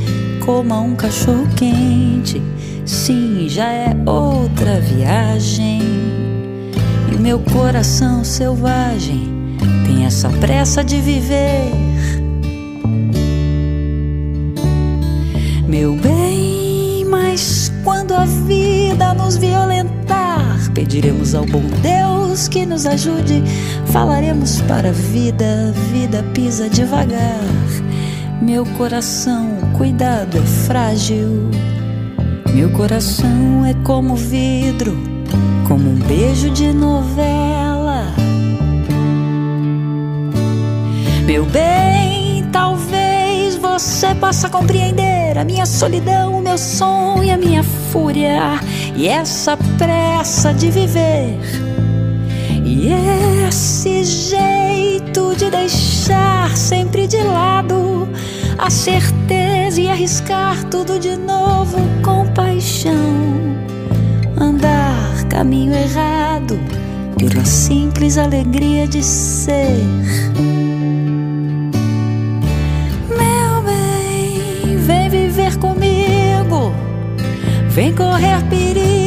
coma 0.44 0.80
um 0.80 0.96
cachorro 0.96 1.46
quente. 1.56 2.42
Sim, 2.84 3.46
já 3.48 3.70
é 3.70 3.96
outra 4.04 4.80
viagem. 4.80 5.80
E 7.10 7.14
o 7.14 7.20
meu 7.20 7.38
coração 7.38 8.24
selvagem 8.24 9.56
tem 9.86 10.04
essa 10.04 10.28
pressa 10.28 10.82
de 10.82 11.00
viver. 11.00 11.70
Meu 15.68 15.94
bem, 15.96 17.04
mas 17.08 17.72
quando 17.84 18.12
a 18.12 18.24
vida 18.24 19.14
nos 19.14 19.36
violentar, 19.36 20.70
pediremos 20.74 21.34
ao 21.34 21.46
bom 21.46 21.62
Deus 21.80 22.48
que 22.48 22.66
nos 22.66 22.84
ajude. 22.84 23.42
Falaremos 23.86 24.60
para 24.62 24.88
a 24.88 24.92
vida, 24.92 25.72
vida 25.92 26.24
pisa 26.34 26.68
devagar. 26.68 27.40
Meu 28.42 28.66
coração, 28.76 29.56
cuidado, 29.78 30.36
é 30.36 30.40
frágil. 30.40 31.48
Meu 32.52 32.72
coração 32.72 33.64
é 33.64 33.72
como 33.84 34.16
vidro, 34.16 34.98
como 35.68 35.88
um 35.88 35.94
beijo 35.94 36.50
de 36.50 36.72
novela. 36.72 38.12
Meu 41.24 41.46
bem, 41.46 42.44
talvez 42.50 43.54
você 43.54 44.12
possa 44.16 44.50
compreender 44.50 45.38
a 45.38 45.44
minha 45.44 45.64
solidão, 45.64 46.40
o 46.40 46.42
meu 46.42 46.58
sonho 46.58 47.22
e 47.22 47.30
a 47.30 47.36
minha 47.36 47.62
fúria, 47.62 48.60
e 48.96 49.06
essa 49.06 49.56
pressa 49.78 50.52
de 50.52 50.68
viver, 50.68 51.38
e 52.64 52.88
esse 53.46 54.02
jeito 54.02 55.32
de 55.36 55.48
deixar 55.48 56.56
sempre 56.56 57.06
de 57.06 57.22
lado 57.22 58.02
a 58.58 58.70
certeza 58.70 59.80
e 59.80 59.88
arriscar 59.88 60.64
tudo 60.64 60.98
de 60.98 61.16
novo 61.16 61.78
com 62.02 62.26
paixão. 62.32 62.92
Andar 64.38 65.24
caminho 65.28 65.74
errado 65.74 66.58
pela 67.16 67.44
simples 67.44 68.18
alegria 68.18 68.86
de 68.86 69.02
ser. 69.02 69.82
Meu 73.08 73.62
bem, 73.62 74.76
vem 74.78 75.08
viver 75.08 75.56
comigo, 75.58 76.72
vem 77.68 77.94
correr 77.94 78.42
perigo, 78.48 79.01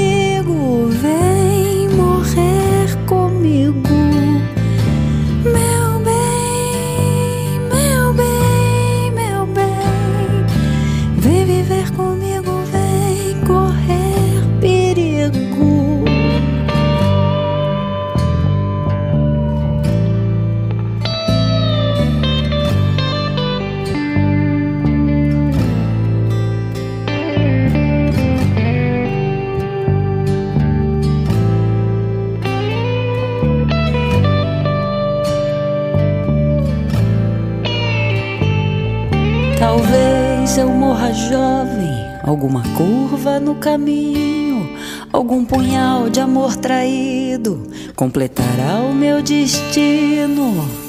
alguma 42.46 42.62
curva 42.78 43.40
no 43.40 43.56
caminho, 43.56 44.70
algum 45.12 45.44
punhal 45.44 46.12
de 46.12 46.20
amor 46.20 46.56
traído 46.56 47.68
completará 47.96 48.82
o 48.88 48.94
meu 48.94 49.24
destino. 49.24 50.85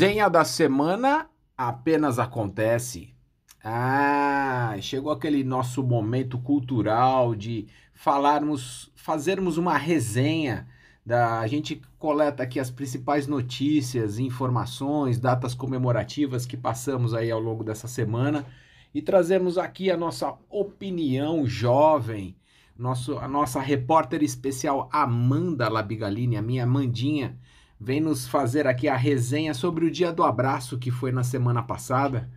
Resenha 0.00 0.30
da 0.30 0.46
semana 0.46 1.28
apenas 1.54 2.18
acontece. 2.18 3.14
Ah, 3.62 4.74
chegou 4.80 5.12
aquele 5.12 5.44
nosso 5.44 5.82
momento 5.82 6.38
cultural 6.38 7.34
de 7.34 7.66
falarmos, 7.92 8.90
fazermos 8.96 9.58
uma 9.58 9.76
resenha. 9.76 10.66
Da, 11.04 11.40
a 11.40 11.46
gente 11.46 11.82
coleta 11.98 12.42
aqui 12.42 12.58
as 12.58 12.70
principais 12.70 13.26
notícias, 13.26 14.18
informações, 14.18 15.20
datas 15.20 15.54
comemorativas 15.54 16.46
que 16.46 16.56
passamos 16.56 17.12
aí 17.12 17.30
ao 17.30 17.38
longo 17.38 17.62
dessa 17.62 17.86
semana 17.86 18.46
e 18.94 19.02
trazemos 19.02 19.58
aqui 19.58 19.90
a 19.90 19.98
nossa 19.98 20.34
opinião 20.48 21.46
jovem, 21.46 22.34
nosso, 22.74 23.18
a 23.18 23.28
nossa 23.28 23.60
repórter 23.60 24.22
especial 24.22 24.88
Amanda 24.90 25.68
Labigalini, 25.68 26.38
a 26.38 26.42
minha 26.42 26.64
Amandinha, 26.64 27.38
vem 27.80 27.98
nos 27.98 28.28
fazer 28.28 28.66
aqui 28.66 28.86
a 28.88 28.96
resenha 28.96 29.54
sobre 29.54 29.86
o 29.86 29.90
Dia 29.90 30.12
do 30.12 30.22
Abraço 30.22 30.78
que 30.78 30.90
foi 30.90 31.10
na 31.10 31.24
semana 31.24 31.62
passada. 31.62 32.28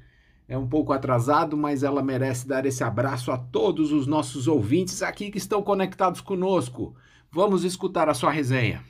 É 0.48 0.58
um 0.58 0.68
pouco 0.68 0.94
atrasado, 0.94 1.58
mas 1.58 1.84
ela 1.84 2.02
merece 2.02 2.48
dar 2.48 2.66
esse 2.66 2.84
abraço 2.84 3.30
a 3.32 3.38
todos 3.38 3.92
os 3.92 4.08
nossos 4.08 4.48
ouvintes 4.48 5.02
aqui 5.02 5.30
que 5.30 5.38
estão 5.38 5.62
conectados 5.62 6.22
conosco. 6.22 6.96
Vamos 7.30 7.66
escutar 7.66 8.08
a 8.08 8.14
sua 8.14 8.32
resenha. 8.32 8.82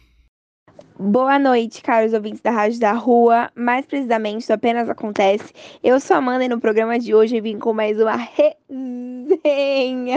Boa 0.99 1.39
noite, 1.39 1.82
caros 1.82 2.14
ouvintes 2.14 2.41
da 2.41 2.51
Rádio 2.51 2.80
da 2.80 2.91
Rua. 2.91 3.49
Mais 3.56 3.86
precisamente, 3.86 4.47
do 4.47 4.54
Apenas 4.54 4.88
Acontece. 4.89 5.51
Eu 5.84 5.99
sou 5.99 6.16
a 6.16 6.20
Amanda 6.20 6.45
e 6.45 6.49
no 6.49 6.60
programa 6.60 6.99
de 6.99 7.16
hoje 7.16 7.41
vim 7.41 7.58
com 7.58 7.74
mais 7.74 7.99
uma 7.99 8.16
resenha 8.16 8.62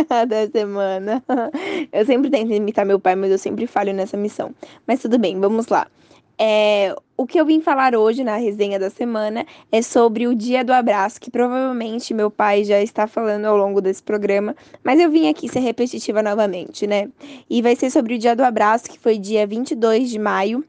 da 0.27 0.47
semana. 0.51 1.23
Eu 1.93 2.05
sempre 2.05 2.31
tento 2.31 2.53
imitar 2.53 2.85
meu 2.85 3.01
pai, 3.01 3.15
mas 3.15 3.31
eu 3.31 3.39
sempre 3.39 3.67
falho 3.67 3.95
nessa 3.95 4.17
missão. 4.17 4.55
Mas 4.87 5.01
tudo 5.01 5.19
bem, 5.19 5.41
vamos 5.41 5.69
lá. 5.69 5.87
É, 6.39 6.95
o 7.17 7.27
que 7.27 7.41
eu 7.41 7.47
vim 7.47 7.61
falar 7.61 7.95
hoje 7.95 8.23
na 8.23 8.37
resenha 8.37 8.79
da 8.79 8.91
semana 8.91 9.47
é 9.73 9.81
sobre 9.81 10.27
o 10.27 10.35
Dia 10.35 10.63
do 10.63 10.73
Abraço, 10.73 11.21
que 11.21 11.31
provavelmente 11.31 12.13
meu 12.13 12.31
pai 12.31 12.63
já 12.63 12.83
está 12.83 13.07
falando 13.07 13.47
ao 13.47 13.57
longo 13.57 13.81
desse 13.81 14.03
programa, 14.03 14.55
mas 14.85 15.01
eu 15.01 15.11
vim 15.11 15.29
aqui 15.29 15.49
ser 15.49 15.61
repetitiva 15.61 16.23
novamente, 16.23 16.87
né? 16.87 17.09
E 17.49 17.63
vai 17.63 17.75
ser 17.75 17.91
sobre 17.91 18.15
o 18.15 18.19
Dia 18.19 18.37
do 18.37 18.45
Abraço, 18.45 18.91
que 18.91 18.99
foi 18.99 19.19
dia 19.19 19.47
22 19.47 20.11
de 20.11 20.19
maio. 20.19 20.65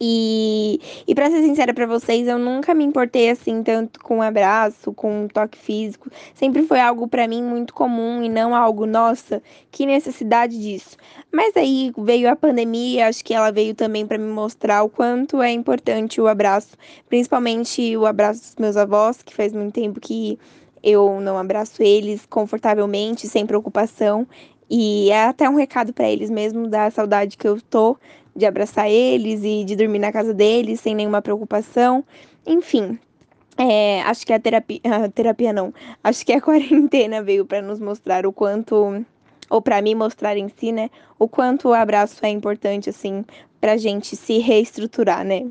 E, 0.00 0.80
e 1.06 1.14
para 1.14 1.30
ser 1.30 1.42
sincera 1.42 1.72
para 1.72 1.86
vocês, 1.86 2.26
eu 2.26 2.38
nunca 2.38 2.74
me 2.74 2.84
importei 2.84 3.30
assim 3.30 3.62
tanto 3.62 4.00
com 4.00 4.18
um 4.18 4.22
abraço, 4.22 4.92
com 4.92 5.24
um 5.24 5.28
toque 5.28 5.56
físico. 5.56 6.10
Sempre 6.34 6.64
foi 6.64 6.80
algo 6.80 7.06
para 7.06 7.28
mim 7.28 7.42
muito 7.42 7.72
comum 7.72 8.22
e 8.22 8.28
não 8.28 8.54
algo, 8.54 8.86
nossa, 8.86 9.42
que 9.70 9.86
necessidade 9.86 10.60
disso. 10.60 10.96
Mas 11.32 11.56
aí 11.56 11.92
veio 11.96 12.28
a 12.30 12.34
pandemia, 12.36 13.08
acho 13.08 13.24
que 13.24 13.32
ela 13.32 13.52
veio 13.52 13.74
também 13.74 14.06
para 14.06 14.18
me 14.18 14.30
mostrar 14.30 14.82
o 14.82 14.88
quanto 14.88 15.40
é 15.40 15.50
importante 15.50 16.20
o 16.20 16.26
abraço, 16.26 16.76
principalmente 17.08 17.96
o 17.96 18.04
abraço 18.04 18.40
dos 18.42 18.56
meus 18.56 18.76
avós, 18.76 19.22
que 19.22 19.34
faz 19.34 19.52
muito 19.52 19.74
tempo 19.74 20.00
que 20.00 20.38
eu 20.82 21.20
não 21.20 21.38
abraço 21.38 21.82
eles 21.82 22.26
confortavelmente, 22.26 23.28
sem 23.28 23.46
preocupação. 23.46 24.26
E 24.68 25.10
é 25.10 25.24
até 25.26 25.48
um 25.48 25.56
recado 25.56 25.92
para 25.92 26.08
eles 26.10 26.30
mesmo 26.30 26.68
da 26.68 26.90
saudade 26.90 27.36
que 27.36 27.46
eu 27.46 27.60
tô 27.60 27.96
de 28.34 28.46
abraçar 28.46 28.88
eles 28.90 29.42
e 29.44 29.64
de 29.64 29.76
dormir 29.76 29.98
na 29.98 30.12
casa 30.12 30.34
deles 30.34 30.80
sem 30.80 30.94
nenhuma 30.94 31.22
preocupação. 31.22 32.04
Enfim, 32.46 32.98
é, 33.56 34.02
acho 34.02 34.26
que 34.26 34.32
a 34.32 34.40
terapia, 34.40 34.80
a 35.04 35.08
terapia 35.08 35.52
não, 35.52 35.72
acho 36.02 36.24
que 36.24 36.32
a 36.32 36.40
quarentena 36.42 37.22
veio 37.22 37.44
para 37.44 37.62
nos 37.62 37.80
mostrar 37.80 38.26
o 38.26 38.32
quanto, 38.32 39.04
ou 39.48 39.62
para 39.62 39.80
mim 39.80 39.94
mostrar 39.94 40.36
em 40.36 40.48
si, 40.48 40.72
né, 40.72 40.90
o 41.18 41.28
quanto 41.28 41.68
o 41.68 41.74
abraço 41.74 42.24
é 42.24 42.28
importante, 42.28 42.90
assim, 42.90 43.24
pra 43.60 43.76
gente 43.76 44.16
se 44.16 44.38
reestruturar, 44.38 45.24
né. 45.24 45.46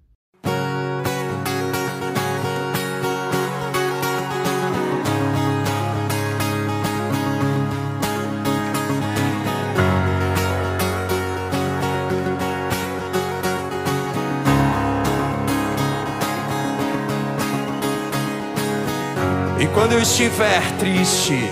Quando 19.75 19.93
eu 19.93 20.01
estiver 20.01 20.62
triste, 20.79 21.51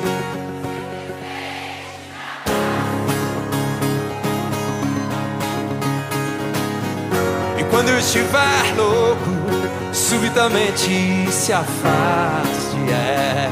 e 7.59 7.64
quando 7.71 7.89
eu 7.89 7.99
estiver 7.99 8.77
louco, 8.77 9.31
subitamente 9.93 11.31
se 11.31 11.53
afaste. 11.53 12.77
É. 12.93 13.49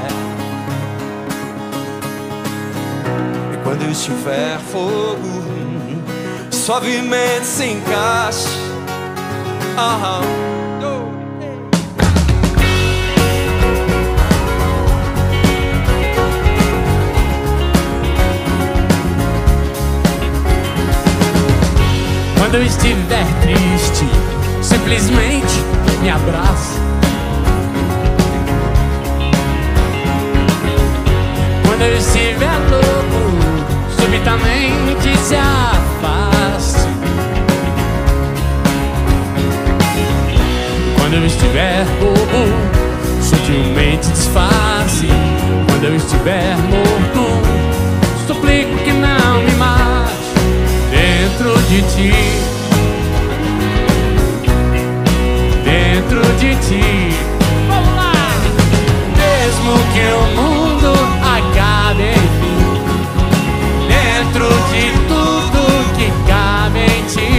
E 3.55 3.57
quando 3.63 3.83
eu 3.83 3.91
estiver 3.91 4.59
fogo, 4.73 5.45
suavemente 6.51 7.47
se 7.47 7.65
encaixe. 7.65 8.49
Aham. 9.77 10.58
Quando 22.49 22.63
eu 22.63 22.67
estiver 22.67 23.27
triste, 23.43 24.07
simplesmente 24.63 25.63
me 26.01 26.09
abraça. 26.09 26.81
Quando 31.67 31.83
eu 31.83 31.99
estiver 31.99 32.57
louco, 32.71 34.01
subitamente 34.01 35.19
se 35.19 35.37
afaste. 35.37 36.89
Quando 40.99 41.15
eu 41.17 41.27
estiver 41.27 41.85
bobo, 42.01 42.49
sutilmente 43.21 44.09
disfarce. 44.09 45.07
Quando 45.69 45.85
eu 45.85 45.97
estiver 45.97 46.57
morto, 46.57 47.28
de 51.69 51.83
ti, 51.83 52.13
dentro 55.65 56.23
de 56.41 56.57
ti. 56.67 57.15
Vamos 57.69 57.95
lá! 57.95 58.13
Mesmo 59.19 59.73
que 59.93 60.05
o 60.15 60.25
mundo 60.41 60.91
acabe 61.23 62.05
em 62.05 62.27
fim, 62.39 62.61
dentro 63.87 64.49
de 64.71 64.85
tudo 65.09 65.61
que 65.99 66.09
cabe 66.27 66.81
em 66.81 67.03
ti. 67.13 67.33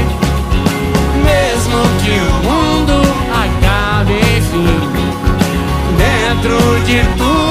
Mesmo 1.24 1.80
que 2.04 2.16
o 2.20 2.32
mundo 2.48 2.96
acabe 3.34 4.14
em 4.14 4.42
fim, 4.44 4.78
dentro 5.98 6.56
de 6.86 7.18
tudo. 7.18 7.49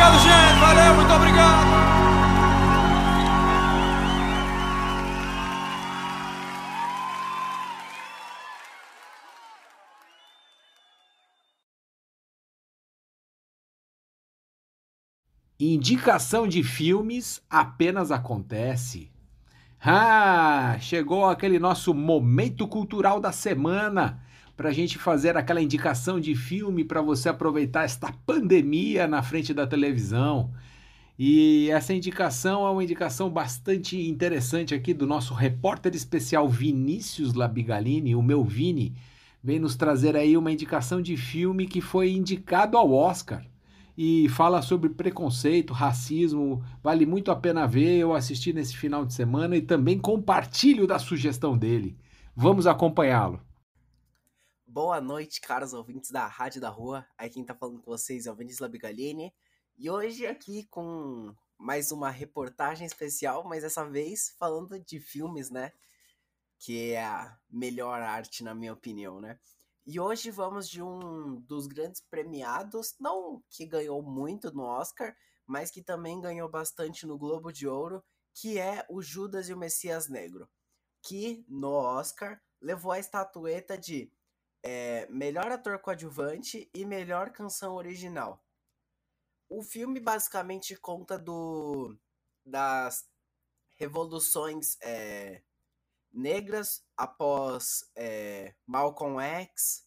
Obrigado, 0.00 0.18
gente. 0.22 0.60
Valeu, 0.60 0.94
muito 0.94 1.12
obrigado. 1.12 1.70
Indicação 15.58 16.48
de 16.48 16.62
filmes 16.62 17.42
apenas 17.50 18.10
acontece. 18.10 19.12
Ah, 19.82 20.78
chegou 20.80 21.26
aquele 21.26 21.58
nosso 21.58 21.92
momento 21.92 22.66
cultural 22.66 23.20
da 23.20 23.32
semana 23.32 24.22
para 24.60 24.68
a 24.68 24.72
gente 24.74 24.98
fazer 24.98 25.38
aquela 25.38 25.62
indicação 25.62 26.20
de 26.20 26.34
filme 26.34 26.84
para 26.84 27.00
você 27.00 27.30
aproveitar 27.30 27.84
esta 27.84 28.12
pandemia 28.26 29.06
na 29.06 29.22
frente 29.22 29.54
da 29.54 29.66
televisão. 29.66 30.50
E 31.18 31.70
essa 31.70 31.94
indicação 31.94 32.66
é 32.66 32.70
uma 32.70 32.84
indicação 32.84 33.30
bastante 33.30 33.98
interessante 34.06 34.74
aqui 34.74 34.92
do 34.92 35.06
nosso 35.06 35.32
repórter 35.32 35.94
especial 35.94 36.46
Vinícius 36.46 37.32
Labigalini, 37.32 38.14
o 38.14 38.20
meu 38.20 38.44
Vini, 38.44 38.92
vem 39.42 39.58
nos 39.58 39.76
trazer 39.76 40.14
aí 40.14 40.36
uma 40.36 40.52
indicação 40.52 41.00
de 41.00 41.16
filme 41.16 41.66
que 41.66 41.80
foi 41.80 42.12
indicado 42.12 42.76
ao 42.76 42.92
Oscar 42.92 43.42
e 43.96 44.28
fala 44.28 44.60
sobre 44.60 44.90
preconceito, 44.90 45.72
racismo. 45.72 46.62
Vale 46.82 47.06
muito 47.06 47.30
a 47.30 47.36
pena 47.36 47.66
ver. 47.66 47.96
Eu 47.96 48.12
assisti 48.12 48.52
nesse 48.52 48.76
final 48.76 49.06
de 49.06 49.14
semana 49.14 49.56
e 49.56 49.62
também 49.62 49.98
compartilho 49.98 50.86
da 50.86 50.98
sugestão 50.98 51.56
dele. 51.56 51.96
Vamos 52.36 52.66
acompanhá-lo. 52.66 53.40
Boa 54.72 55.00
noite, 55.00 55.40
caros 55.40 55.72
ouvintes 55.72 56.12
da 56.12 56.28
Rádio 56.28 56.60
da 56.60 56.68
Rua. 56.68 57.04
Aí 57.18 57.28
quem 57.28 57.44
tá 57.44 57.52
falando 57.52 57.80
com 57.80 57.90
vocês 57.90 58.26
é 58.26 58.30
o 58.30 58.36
Vinícius 58.36 58.60
Labigalini. 58.60 59.34
E 59.76 59.90
hoje 59.90 60.24
aqui 60.28 60.64
com 60.68 61.34
mais 61.58 61.90
uma 61.90 62.08
reportagem 62.08 62.86
especial, 62.86 63.42
mas 63.42 63.64
dessa 63.64 63.84
vez 63.84 64.30
falando 64.38 64.78
de 64.78 65.00
filmes, 65.00 65.50
né? 65.50 65.72
Que 66.56 66.92
é 66.92 67.04
a 67.04 67.36
melhor 67.50 68.00
arte, 68.00 68.44
na 68.44 68.54
minha 68.54 68.72
opinião, 68.72 69.20
né? 69.20 69.40
E 69.84 69.98
hoje 69.98 70.30
vamos 70.30 70.68
de 70.68 70.80
um 70.80 71.40
dos 71.40 71.66
grandes 71.66 72.00
premiados, 72.02 72.94
não 73.00 73.42
que 73.50 73.66
ganhou 73.66 74.00
muito 74.00 74.54
no 74.54 74.62
Oscar, 74.62 75.16
mas 75.44 75.72
que 75.72 75.82
também 75.82 76.20
ganhou 76.20 76.48
bastante 76.48 77.08
no 77.08 77.18
Globo 77.18 77.52
de 77.52 77.66
Ouro, 77.66 78.04
que 78.32 78.56
é 78.56 78.86
o 78.88 79.02
Judas 79.02 79.48
e 79.48 79.52
o 79.52 79.58
Messias 79.58 80.08
Negro, 80.08 80.48
que 81.02 81.44
no 81.48 81.72
Oscar 81.72 82.40
levou 82.60 82.92
a 82.92 83.00
estatueta 83.00 83.76
de 83.76 84.12
é, 84.62 85.06
melhor 85.08 85.50
ator 85.50 85.78
coadjuvante 85.78 86.70
e 86.74 86.84
melhor 86.84 87.30
canção 87.30 87.74
original. 87.74 88.44
O 89.48 89.62
filme 89.62 89.98
basicamente 89.98 90.76
conta 90.76 91.18
do 91.18 91.96
das 92.44 93.08
revoluções 93.76 94.76
é, 94.80 95.42
negras 96.12 96.84
após 96.96 97.90
é, 97.96 98.54
Malcolm 98.66 99.20
X 99.20 99.86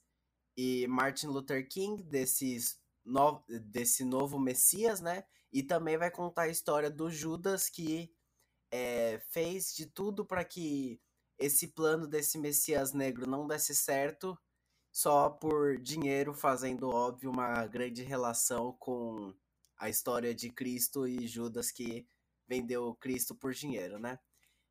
e 0.56 0.88
Martin 0.88 1.28
Luther 1.28 1.68
King, 1.68 2.02
desses 2.04 2.82
no, 3.06 3.44
desse 3.48 4.04
novo 4.04 4.40
Messias, 4.40 5.02
né? 5.02 5.26
E 5.52 5.62
também 5.62 5.98
vai 5.98 6.10
contar 6.10 6.44
a 6.44 6.50
história 6.50 6.90
do 6.90 7.10
Judas 7.10 7.70
que 7.70 8.14
é, 8.72 9.20
fez 9.30 9.74
de 9.74 9.86
tudo 9.86 10.26
para 10.26 10.44
que 10.44 11.00
esse 11.38 11.68
plano 11.68 12.08
desse 12.08 12.38
Messias 12.38 12.94
negro 12.94 13.30
não 13.30 13.46
desse 13.46 13.76
certo, 13.76 14.38
só 14.94 15.28
por 15.28 15.80
dinheiro, 15.80 16.36
fazendo 16.36 16.88
óbvio 16.88 17.32
uma 17.32 17.66
grande 17.66 18.04
relação 18.04 18.74
com 18.74 19.34
a 19.76 19.90
história 19.90 20.36
de 20.36 20.52
Cristo 20.52 21.08
e 21.08 21.28
Judas 21.28 21.72
que 21.72 22.08
vendeu 22.48 22.94
Cristo 22.96 23.34
por 23.34 23.54
dinheiro, 23.54 23.98
né? 23.98 24.20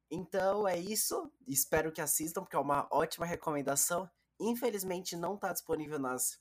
Então 0.09 0.69
é 0.69 0.79
isso. 0.79 1.31
Espero 1.47 1.91
que 1.91 2.01
assistam, 2.01 2.43
porque 2.43 2.55
é 2.55 2.59
uma 2.59 2.87
ótima 2.93 3.27
recomendação. 3.27 4.09
Infelizmente 4.39 5.17
não 5.17 5.35
está 5.35 5.53
disponível 5.53 5.99
nas 5.99 6.41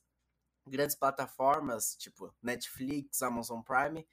grandes 0.67 0.95
plataformas, 0.95 1.95
tipo 1.95 2.31
Netflix, 2.39 3.23
Amazon 3.23 3.61
Prime. 3.61 4.07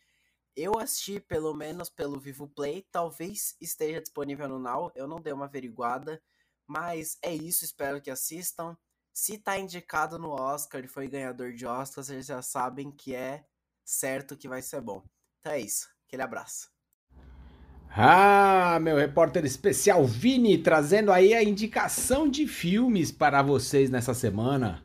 Eu 0.57 0.79
assisti 0.79 1.21
pelo 1.21 1.53
menos 1.53 1.91
pelo 1.91 2.19
Vivo 2.19 2.49
Play, 2.49 2.87
talvez 2.91 3.55
esteja 3.61 4.01
disponível 4.01 4.49
no 4.49 4.59
Now, 4.59 4.91
eu 4.95 5.07
não 5.07 5.21
dei 5.21 5.33
uma 5.33 5.45
averiguada, 5.45 6.23
mas 6.67 7.19
é 7.23 7.35
isso, 7.35 7.65
espero 7.65 8.01
que 8.01 8.11
assistam. 8.11 8.77
Se 9.21 9.37
tá 9.37 9.59
indicado 9.59 10.17
no 10.17 10.31
Oscar 10.31 10.85
e 10.85 10.87
foi 10.87 11.09
ganhador 11.09 11.53
de 11.53 11.67
Oscar, 11.67 12.05
vocês 12.05 12.25
já 12.25 12.41
sabem 12.41 12.89
que 12.89 13.17
é 13.17 13.43
certo 13.85 14.37
que 14.37 14.47
vai 14.47 14.63
ser 14.63 14.81
bom. 14.81 15.03
Então 15.41 15.55
é 15.55 15.61
isso, 15.61 15.89
aquele 16.07 16.23
abraço. 16.23 16.69
Ah, 17.91 18.79
meu 18.81 18.97
repórter 18.97 19.45
especial 19.45 20.07
Vini 20.07 20.57
trazendo 20.57 21.11
aí 21.11 21.35
a 21.35 21.43
indicação 21.43 22.29
de 22.29 22.47
filmes 22.47 23.11
para 23.11 23.43
vocês 23.43 23.91
nessa 23.91 24.15
semana. 24.15 24.85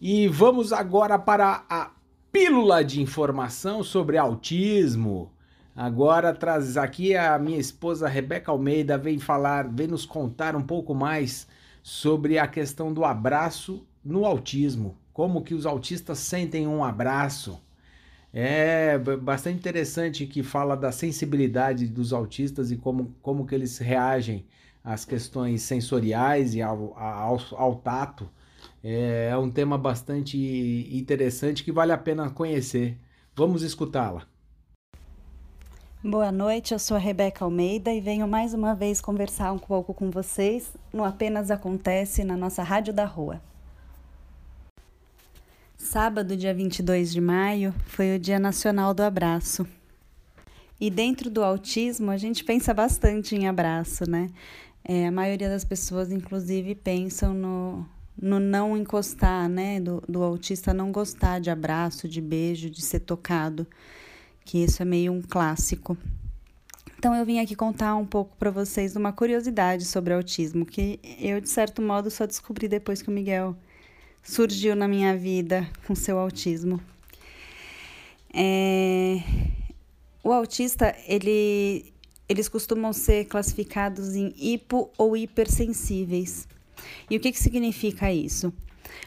E 0.00 0.28
vamos 0.28 0.72
agora 0.72 1.18
para 1.18 1.66
a 1.68 1.90
pílula 2.30 2.84
de 2.84 3.02
informação 3.02 3.82
sobre 3.82 4.16
autismo. 4.16 5.34
Agora 5.74 6.32
traz 6.32 6.76
aqui 6.76 7.16
a 7.16 7.36
minha 7.40 7.58
esposa 7.58 8.06
Rebeca 8.06 8.52
Almeida 8.52 8.96
vem 8.96 9.18
falar, 9.18 9.66
vem 9.66 9.88
nos 9.88 10.06
contar 10.06 10.54
um 10.54 10.62
pouco 10.62 10.94
mais 10.94 11.48
sobre 11.88 12.38
a 12.38 12.46
questão 12.46 12.92
do 12.92 13.02
abraço 13.02 13.82
no 14.04 14.26
autismo, 14.26 14.98
como 15.10 15.42
que 15.42 15.54
os 15.54 15.64
autistas 15.64 16.18
sentem 16.18 16.66
um 16.68 16.84
abraço. 16.84 17.58
É 18.30 18.98
bastante 18.98 19.56
interessante 19.56 20.26
que 20.26 20.42
fala 20.42 20.76
da 20.76 20.92
sensibilidade 20.92 21.86
dos 21.88 22.12
autistas 22.12 22.70
e 22.70 22.76
como, 22.76 23.16
como 23.22 23.46
que 23.46 23.54
eles 23.54 23.78
reagem 23.78 24.44
às 24.84 25.06
questões 25.06 25.62
sensoriais 25.62 26.54
e 26.54 26.60
ao, 26.60 26.92
ao, 26.94 27.40
ao 27.52 27.76
tato. 27.76 28.28
É, 28.84 29.30
é 29.32 29.36
um 29.38 29.50
tema 29.50 29.78
bastante 29.78 30.36
interessante 30.92 31.64
que 31.64 31.72
vale 31.72 31.92
a 31.92 31.98
pena 31.98 32.28
conhecer. 32.28 32.98
Vamos 33.34 33.62
escutá-la. 33.62 34.27
Boa 36.02 36.30
noite, 36.30 36.72
eu 36.72 36.78
sou 36.78 36.96
a 36.96 37.00
Rebeca 37.00 37.44
Almeida 37.44 37.92
e 37.92 38.00
venho 38.00 38.28
mais 38.28 38.54
uma 38.54 38.72
vez 38.72 39.00
conversar 39.00 39.50
um 39.50 39.58
pouco 39.58 39.92
com 39.92 40.12
vocês 40.12 40.72
no 40.92 41.02
Apenas 41.02 41.50
Acontece 41.50 42.22
na 42.22 42.36
nossa 42.36 42.62
Rádio 42.62 42.94
da 42.94 43.04
Rua. 43.04 43.42
Sábado, 45.76 46.36
dia 46.36 46.54
22 46.54 47.12
de 47.12 47.20
maio, 47.20 47.74
foi 47.84 48.14
o 48.14 48.18
Dia 48.18 48.38
Nacional 48.38 48.94
do 48.94 49.02
Abraço. 49.02 49.66
E 50.80 50.88
dentro 50.88 51.28
do 51.28 51.42
autismo, 51.42 52.12
a 52.12 52.16
gente 52.16 52.44
pensa 52.44 52.72
bastante 52.72 53.34
em 53.34 53.48
abraço, 53.48 54.08
né? 54.08 54.30
É, 54.84 55.08
a 55.08 55.10
maioria 55.10 55.48
das 55.48 55.64
pessoas, 55.64 56.12
inclusive, 56.12 56.76
pensam 56.76 57.34
no, 57.34 57.84
no 58.16 58.38
não 58.38 58.76
encostar, 58.76 59.48
né? 59.48 59.80
Do, 59.80 60.00
do 60.08 60.22
autista 60.22 60.72
não 60.72 60.92
gostar 60.92 61.40
de 61.40 61.50
abraço, 61.50 62.08
de 62.08 62.20
beijo, 62.20 62.70
de 62.70 62.82
ser 62.82 63.00
tocado, 63.00 63.66
que 64.48 64.64
isso 64.64 64.80
é 64.80 64.84
meio 64.86 65.12
um 65.12 65.20
clássico. 65.20 65.94
Então 66.98 67.14
eu 67.14 67.22
vim 67.22 67.38
aqui 67.38 67.54
contar 67.54 67.94
um 67.96 68.06
pouco 68.06 68.34
para 68.38 68.50
vocês 68.50 68.96
uma 68.96 69.12
curiosidade 69.12 69.84
sobre 69.84 70.14
autismo, 70.14 70.64
que 70.64 70.98
eu 71.20 71.38
de 71.38 71.50
certo 71.50 71.82
modo 71.82 72.10
só 72.10 72.26
descobri 72.26 72.66
depois 72.66 73.02
que 73.02 73.10
o 73.10 73.12
Miguel 73.12 73.54
surgiu 74.22 74.74
na 74.74 74.88
minha 74.88 75.14
vida 75.14 75.68
com 75.86 75.94
seu 75.94 76.18
autismo. 76.18 76.80
É... 78.32 79.18
O 80.24 80.32
autista, 80.32 80.96
ele, 81.06 81.92
eles 82.26 82.48
costumam 82.48 82.94
ser 82.94 83.26
classificados 83.26 84.16
em 84.16 84.32
hipo 84.34 84.90
ou 84.96 85.14
hipersensíveis. 85.14 86.48
E 87.10 87.18
o 87.18 87.20
que, 87.20 87.32
que 87.32 87.38
significa 87.38 88.10
isso? 88.10 88.50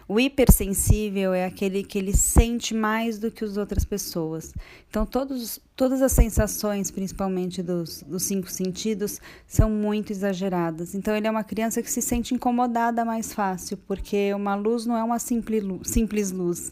O 0.08 0.20
hipersensível 0.20 1.34
é 1.34 1.46
aquele 1.46 1.84
que 1.84 1.98
ele 1.98 2.16
sente 2.16 2.74
mais 2.74 3.18
do 3.18 3.32
que 3.32 3.44
as 3.44 3.58
outras 3.58 3.86
pessoas. 3.86 4.54
Então, 4.90 5.06
todos, 5.06 5.60
todas 5.76 6.02
as 6.02 6.12
sensações, 6.12 6.92
principalmente 6.92 7.62
dos, 7.62 8.04
dos 8.04 8.24
cinco 8.24 8.50
sentidos, 8.50 9.20
são 9.48 9.70
muito 9.70 10.12
exageradas. 10.12 10.96
Então, 10.96 11.16
ele 11.16 11.28
é 11.28 11.32
uma 11.32 11.44
criança 11.44 11.82
que 11.82 11.92
se 11.92 12.02
sente 12.02 12.34
incomodada 12.34 13.06
mais 13.06 13.34
fácil, 13.34 13.78
porque 13.88 14.34
uma 14.34 14.56
luz 14.56 14.86
não 14.86 14.98
é 14.98 15.04
uma 15.04 15.20
simples 15.20 15.64
simples 15.84 16.32
luz. 16.32 16.72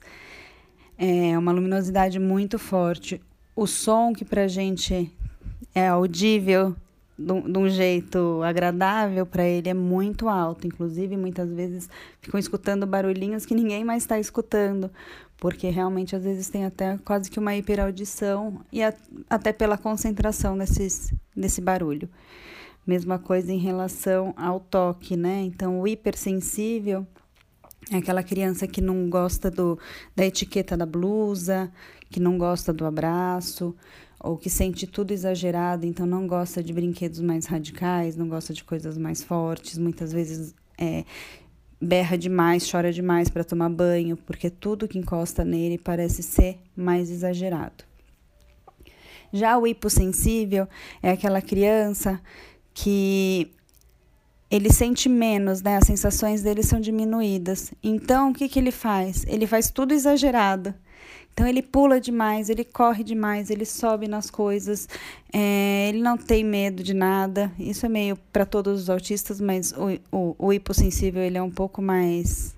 É 0.97 1.37
uma 1.37 1.51
luminosidade 1.51 2.19
muito 2.19 2.59
forte. 2.59 3.21
O 3.55 3.65
som 3.65 4.13
que 4.13 4.25
para 4.25 4.47
gente 4.47 5.11
é 5.73 5.87
audível 5.87 6.75
de 7.19 7.57
um 7.57 7.67
jeito 7.67 8.41
agradável 8.43 9.25
para 9.25 9.43
ele 9.43 9.67
é 9.67 9.73
muito 9.73 10.29
alto. 10.29 10.65
Inclusive, 10.65 11.17
muitas 11.17 11.51
vezes 11.51 11.89
ficam 12.21 12.39
escutando 12.39 12.87
barulhinhos 12.87 13.45
que 13.45 13.53
ninguém 13.53 13.83
mais 13.83 14.03
está 14.03 14.17
escutando, 14.17 14.89
porque 15.37 15.69
realmente 15.69 16.15
às 16.15 16.23
vezes 16.23 16.49
tem 16.49 16.65
até 16.65 16.97
quase 16.99 17.29
que 17.29 17.37
uma 17.37 17.55
hiperaudição 17.55 18.61
e 18.71 18.81
a, 18.81 18.93
até 19.29 19.51
pela 19.51 19.77
concentração 19.77 20.57
desses, 20.57 21.13
desse 21.35 21.59
barulho. 21.59 22.09
Mesma 22.87 23.19
coisa 23.19 23.51
em 23.51 23.59
relação 23.59 24.33
ao 24.37 24.59
toque, 24.59 25.17
né? 25.17 25.41
Então, 25.41 25.81
o 25.81 25.87
hipersensível 25.87 27.05
é 27.91 27.97
aquela 27.97 28.23
criança 28.23 28.65
que 28.65 28.81
não 28.81 29.09
gosta 29.09 29.51
do, 29.51 29.77
da 30.15 30.25
etiqueta 30.25 30.77
da 30.77 30.85
blusa, 30.85 31.71
que 32.09 32.19
não 32.19 32.37
gosta 32.37 32.71
do 32.71 32.85
abraço, 32.85 33.75
ou 34.19 34.37
que 34.37 34.49
sente 34.49 34.85
tudo 34.85 35.11
exagerado, 35.11 35.85
então 35.85 36.05
não 36.05 36.27
gosta 36.27 36.61
de 36.61 36.73
brinquedos 36.73 37.19
mais 37.21 37.45
radicais, 37.45 38.15
não 38.15 38.27
gosta 38.27 38.53
de 38.53 38.63
coisas 38.63 38.97
mais 38.97 39.23
fortes, 39.23 39.77
muitas 39.77 40.11
vezes 40.11 40.53
é, 40.77 41.05
berra 41.81 42.17
demais, 42.17 42.69
chora 42.69 42.91
demais 42.91 43.29
para 43.29 43.43
tomar 43.43 43.69
banho, 43.69 44.17
porque 44.17 44.49
tudo 44.49 44.87
que 44.87 44.99
encosta 44.99 45.45
nele 45.45 45.77
parece 45.77 46.21
ser 46.21 46.59
mais 46.75 47.09
exagerado. 47.09 47.85
Já 49.31 49.57
o 49.57 49.65
hipossensível 49.65 50.67
é 51.01 51.11
aquela 51.11 51.41
criança 51.41 52.19
que 52.73 53.51
ele 54.49 54.71
sente 54.71 55.07
menos, 55.07 55.61
né? 55.61 55.77
As 55.77 55.85
sensações 55.85 56.41
dele 56.41 56.63
são 56.63 56.79
diminuídas. 56.79 57.71
Então, 57.83 58.31
o 58.31 58.33
que, 58.33 58.49
que 58.49 58.57
ele 58.57 58.71
faz? 58.71 59.23
Ele 59.27 59.45
faz 59.45 59.69
tudo 59.69 59.93
exagerado. 59.93 60.73
Então 61.39 61.47
ele 61.47 61.61
pula 61.61 62.01
demais, 62.01 62.49
ele 62.49 62.65
corre 62.65 63.01
demais, 63.01 63.49
ele 63.49 63.63
sobe 63.63 64.09
nas 64.09 64.29
coisas, 64.29 64.89
é, 65.31 65.87
ele 65.87 66.01
não 66.01 66.17
tem 66.17 66.43
medo 66.43 66.83
de 66.83 66.93
nada. 66.93 67.49
Isso 67.57 67.85
é 67.85 67.89
meio 67.89 68.17
para 68.33 68.45
todos 68.45 68.81
os 68.81 68.89
autistas, 68.89 69.39
mas 69.39 69.71
o, 69.71 69.97
o, 70.11 70.35
o 70.37 70.51
hipossensível 70.51 71.23
ele 71.23 71.37
é 71.37 71.41
um 71.41 71.49
pouco 71.49 71.81
mais 71.81 72.53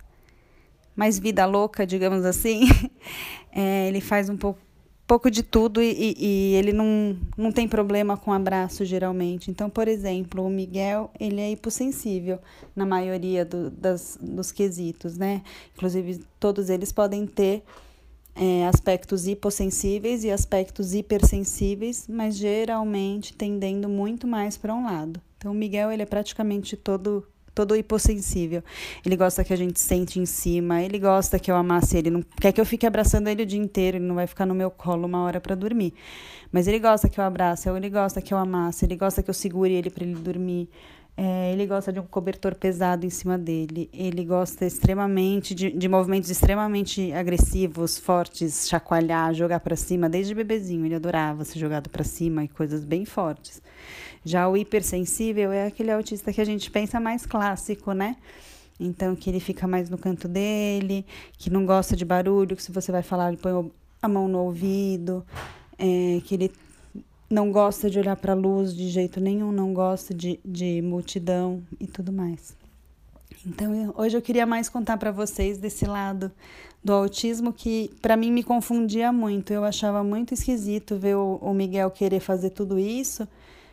mais 0.95 1.19
vida 1.19 1.45
louca, 1.45 1.85
digamos 1.85 2.25
assim. 2.25 2.61
É, 3.53 3.89
ele 3.89 3.99
faz 3.99 4.29
um 4.29 4.37
pouco 4.37 4.61
pouco 5.05 5.29
de 5.29 5.43
tudo 5.43 5.81
e, 5.81 6.15
e, 6.17 6.55
ele 6.55 6.71
não, 6.71 7.17
não 7.35 7.51
tem 7.51 7.67
problema 7.67 8.15
com 8.15 8.31
abraço 8.31 8.85
geralmente. 8.85 9.51
Então, 9.51 9.69
por 9.69 9.89
exemplo, 9.89 10.45
o 10.45 10.49
Miguel, 10.49 11.11
ele 11.19 11.41
é 11.41 11.51
hipossensível 11.51 12.39
na 12.73 12.85
maioria 12.85 13.43
do, 13.43 13.69
das, 13.69 14.17
dos 14.21 14.53
quesitos, 14.53 15.17
né? 15.17 15.41
Inclusive, 15.75 16.23
todos 16.39 16.69
eles 16.69 16.93
podem 16.93 17.27
ter 17.27 17.61
é, 18.41 18.65
aspectos 18.65 19.27
hipossensíveis 19.27 20.23
e 20.23 20.31
aspectos 20.31 20.95
hipersensíveis, 20.95 22.07
mas 22.09 22.35
geralmente 22.35 23.35
tendendo 23.35 23.87
muito 23.87 24.25
mais 24.25 24.57
para 24.57 24.73
um 24.73 24.83
lado. 24.83 25.21
Então, 25.37 25.51
o 25.51 25.55
Miguel 25.55 25.91
ele 25.91 26.01
é 26.01 26.05
praticamente 26.07 26.75
todo 26.75 27.23
todo 27.53 27.75
hipossensível. 27.75 28.63
Ele 29.05 29.17
gosta 29.17 29.43
que 29.43 29.51
a 29.51 29.57
gente 29.57 29.77
sente 29.77 30.19
em 30.19 30.25
cima, 30.25 30.81
ele 30.81 30.97
gosta 30.97 31.37
que 31.37 31.51
eu 31.51 31.55
amasse 31.55 31.97
ele, 31.97 32.09
não 32.09 32.23
quer 32.39 32.53
que 32.53 32.61
eu 32.61 32.65
fique 32.65 32.87
abraçando 32.87 33.27
ele 33.27 33.43
o 33.43 33.45
dia 33.45 33.59
inteiro, 33.59 33.97
ele 33.97 34.05
não 34.05 34.15
vai 34.15 34.25
ficar 34.25 34.45
no 34.45 34.55
meu 34.55 34.71
colo 34.71 35.05
uma 35.05 35.21
hora 35.21 35.39
para 35.39 35.53
dormir. 35.53 35.93
Mas 36.49 36.65
ele 36.65 36.79
gosta 36.79 37.09
que 37.09 37.19
eu 37.19 37.23
abrace, 37.23 37.69
ele 37.69 37.89
gosta 37.89 38.21
que 38.21 38.33
eu 38.33 38.37
amasse, 38.37 38.85
ele 38.85 38.95
gosta 38.95 39.21
que 39.21 39.29
eu 39.29 39.33
segure 39.33 39.73
ele 39.73 39.89
para 39.89 40.03
ele 40.03 40.15
dormir. 40.15 40.69
É, 41.15 41.51
ele 41.51 41.67
gosta 41.67 41.91
de 41.91 41.99
um 41.99 42.05
cobertor 42.05 42.55
pesado 42.55 43.05
em 43.05 43.09
cima 43.09 43.37
dele. 43.37 43.89
Ele 43.93 44.23
gosta 44.23 44.65
extremamente 44.65 45.53
de, 45.53 45.69
de 45.69 45.87
movimentos 45.87 46.29
extremamente 46.29 47.11
agressivos, 47.13 47.97
fortes, 47.97 48.67
chacoalhar, 48.67 49.33
jogar 49.33 49.59
para 49.59 49.75
cima. 49.75 50.09
Desde 50.09 50.33
bebezinho 50.33 50.85
ele 50.85 50.95
adorava 50.95 51.43
ser 51.43 51.59
jogado 51.59 51.89
para 51.89 52.03
cima 52.03 52.43
e 52.43 52.47
coisas 52.47 52.85
bem 52.85 53.05
fortes. 53.05 53.61
Já 54.23 54.47
o 54.47 54.55
hipersensível 54.55 55.51
é 55.51 55.67
aquele 55.67 55.91
autista 55.91 56.31
que 56.31 56.39
a 56.39 56.45
gente 56.45 56.69
pensa 56.71 56.99
mais 56.99 57.25
clássico, 57.25 57.91
né? 57.91 58.15
Então, 58.79 59.15
que 59.15 59.29
ele 59.29 59.39
fica 59.39 59.67
mais 59.67 59.89
no 59.89 59.97
canto 59.97 60.27
dele, 60.27 61.05
que 61.37 61.51
não 61.51 61.65
gosta 61.65 61.95
de 61.95 62.03
barulho, 62.03 62.55
que 62.55 62.63
se 62.63 62.71
você 62.71 62.91
vai 62.91 63.03
falar, 63.03 63.29
ele 63.29 63.37
põe 63.37 63.71
a 64.01 64.07
mão 64.07 64.27
no 64.27 64.39
ouvido, 64.39 65.23
é, 65.77 66.19
que 66.25 66.33
ele 66.33 66.51
não 67.31 67.51
gosta 67.51 67.89
de 67.89 67.97
olhar 67.97 68.15
para 68.15 68.33
a 68.33 68.35
luz 68.35 68.75
de 68.75 68.89
jeito 68.89 69.19
nenhum, 69.19 69.51
não 69.51 69.73
gosta 69.73 70.13
de, 70.13 70.39
de 70.43 70.81
multidão 70.81 71.63
e 71.79 71.87
tudo 71.87 72.11
mais. 72.11 72.53
Então, 73.45 73.93
hoje 73.97 74.17
eu 74.17 74.21
queria 74.21 74.45
mais 74.45 74.69
contar 74.69 74.97
para 74.97 75.11
vocês 75.11 75.57
desse 75.57 75.85
lado 75.85 76.31
do 76.83 76.93
autismo 76.93 77.53
que 77.53 77.89
para 78.01 78.17
mim 78.17 78.31
me 78.31 78.43
confundia 78.43 79.11
muito. 79.11 79.51
Eu 79.51 79.63
achava 79.63 80.03
muito 80.03 80.33
esquisito 80.33 80.97
ver 80.97 81.15
o, 81.15 81.39
o, 81.41 81.53
Miguel 81.53 81.89
querer 81.89 82.19
fazer 82.19 82.51
tudo 82.51 82.77
isso. 82.77 83.27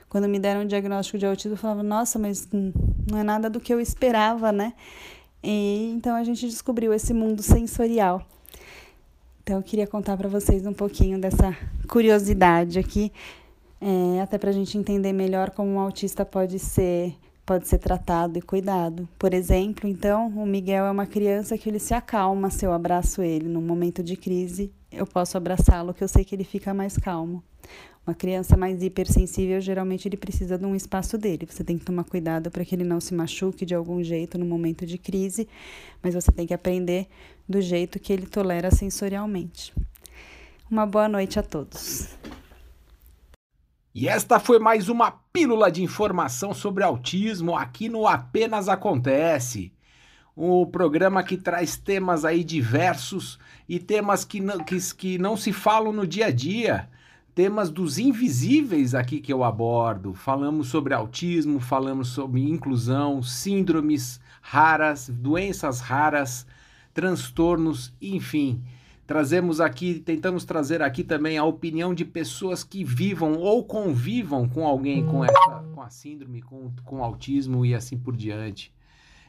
Quando 0.08 0.28
me 0.28 0.38
deram 0.38 0.62
o 0.62 0.64
diagnóstico 0.64 1.18
de 1.18 1.26
autismo, 1.26 1.52
eu 1.52 1.58
falava: 1.58 1.82
"Nossa, 1.82 2.18
mas 2.18 2.48
não 2.50 3.18
é 3.18 3.22
nada 3.22 3.50
do 3.50 3.60
que 3.60 3.74
eu 3.74 3.80
esperava, 3.80 4.52
né?" 4.52 4.72
E 5.42 5.92
então 5.94 6.16
a 6.16 6.24
gente 6.24 6.46
descobriu 6.46 6.94
esse 6.94 7.12
mundo 7.12 7.42
sensorial. 7.42 8.26
Então 9.42 9.56
eu 9.56 9.62
queria 9.62 9.86
contar 9.86 10.16
para 10.16 10.28
vocês 10.28 10.66
um 10.66 10.72
pouquinho 10.72 11.18
dessa 11.18 11.56
curiosidade 11.88 12.78
aqui 12.78 13.12
é, 13.80 14.20
até 14.20 14.38
para 14.38 14.50
a 14.50 14.52
gente 14.52 14.76
entender 14.76 15.12
melhor 15.12 15.50
como 15.50 15.70
um 15.70 15.78
autista 15.78 16.24
pode 16.24 16.58
ser 16.58 17.14
pode 17.48 17.66
ser 17.66 17.78
tratado 17.78 18.38
e 18.38 18.42
cuidado. 18.42 19.08
Por 19.18 19.32
exemplo, 19.32 19.88
então, 19.88 20.28
o 20.28 20.44
Miguel 20.44 20.84
é 20.84 20.90
uma 20.90 21.06
criança 21.06 21.56
que 21.56 21.66
ele 21.66 21.78
se 21.78 21.94
acalma 21.94 22.50
se 22.50 22.66
eu 22.66 22.74
abraço 22.74 23.22
ele. 23.22 23.48
Num 23.48 23.62
momento 23.62 24.02
de 24.02 24.18
crise, 24.18 24.70
eu 24.92 25.06
posso 25.06 25.34
abraçá-lo, 25.38 25.94
que 25.94 26.04
eu 26.04 26.08
sei 26.08 26.26
que 26.26 26.34
ele 26.34 26.44
fica 26.44 26.74
mais 26.74 26.98
calmo. 26.98 27.42
Uma 28.06 28.14
criança 28.14 28.54
mais 28.54 28.82
hipersensível, 28.82 29.62
geralmente 29.62 30.06
ele 30.06 30.18
precisa 30.18 30.58
de 30.58 30.66
um 30.66 30.74
espaço 30.74 31.16
dele. 31.16 31.48
Você 31.48 31.64
tem 31.64 31.78
que 31.78 31.86
tomar 31.86 32.04
cuidado 32.04 32.50
para 32.50 32.66
que 32.66 32.74
ele 32.74 32.84
não 32.84 33.00
se 33.00 33.14
machuque 33.14 33.64
de 33.64 33.74
algum 33.74 34.02
jeito 34.02 34.36
no 34.36 34.44
momento 34.44 34.84
de 34.84 34.98
crise, 34.98 35.48
mas 36.02 36.12
você 36.12 36.30
tem 36.30 36.46
que 36.46 36.52
aprender 36.52 37.06
do 37.48 37.62
jeito 37.62 37.98
que 37.98 38.12
ele 38.12 38.26
tolera 38.26 38.70
sensorialmente. 38.70 39.72
Uma 40.70 40.84
boa 40.84 41.08
noite 41.08 41.38
a 41.38 41.42
todos. 41.42 42.08
E 44.00 44.06
esta 44.06 44.38
foi 44.38 44.60
mais 44.60 44.88
uma 44.88 45.10
pílula 45.10 45.72
de 45.72 45.82
informação 45.82 46.54
sobre 46.54 46.84
autismo 46.84 47.56
aqui 47.56 47.88
no 47.88 48.06
Apenas 48.06 48.68
Acontece. 48.68 49.72
O 50.36 50.64
programa 50.66 51.20
que 51.24 51.36
traz 51.36 51.76
temas 51.76 52.24
aí 52.24 52.44
diversos 52.44 53.40
e 53.68 53.80
temas 53.80 54.24
que 54.24 54.38
não, 54.38 54.60
que, 54.60 54.78
que 54.94 55.18
não 55.18 55.36
se 55.36 55.52
falam 55.52 55.92
no 55.92 56.06
dia 56.06 56.26
a 56.26 56.30
dia. 56.30 56.88
Temas 57.34 57.70
dos 57.70 57.98
invisíveis 57.98 58.94
aqui 58.94 59.18
que 59.18 59.32
eu 59.32 59.42
abordo. 59.42 60.14
Falamos 60.14 60.68
sobre 60.68 60.94
autismo, 60.94 61.58
falamos 61.58 62.06
sobre 62.06 62.48
inclusão, 62.48 63.20
síndromes 63.20 64.20
raras, 64.40 65.08
doenças 65.08 65.80
raras, 65.80 66.46
transtornos, 66.94 67.92
enfim 68.00 68.62
Trazemos 69.08 69.58
aqui, 69.58 70.00
tentamos 70.00 70.44
trazer 70.44 70.82
aqui 70.82 71.02
também 71.02 71.38
a 71.38 71.44
opinião 71.44 71.94
de 71.94 72.04
pessoas 72.04 72.62
que 72.62 72.84
vivam 72.84 73.38
ou 73.38 73.64
convivam 73.64 74.46
com 74.46 74.66
alguém 74.66 75.02
com 75.06 75.24
essa, 75.24 75.64
com 75.74 75.80
a 75.80 75.88
síndrome, 75.88 76.42
com, 76.42 76.70
com 76.84 77.02
autismo 77.02 77.64
e 77.64 77.74
assim 77.74 77.96
por 77.96 78.14
diante. 78.14 78.70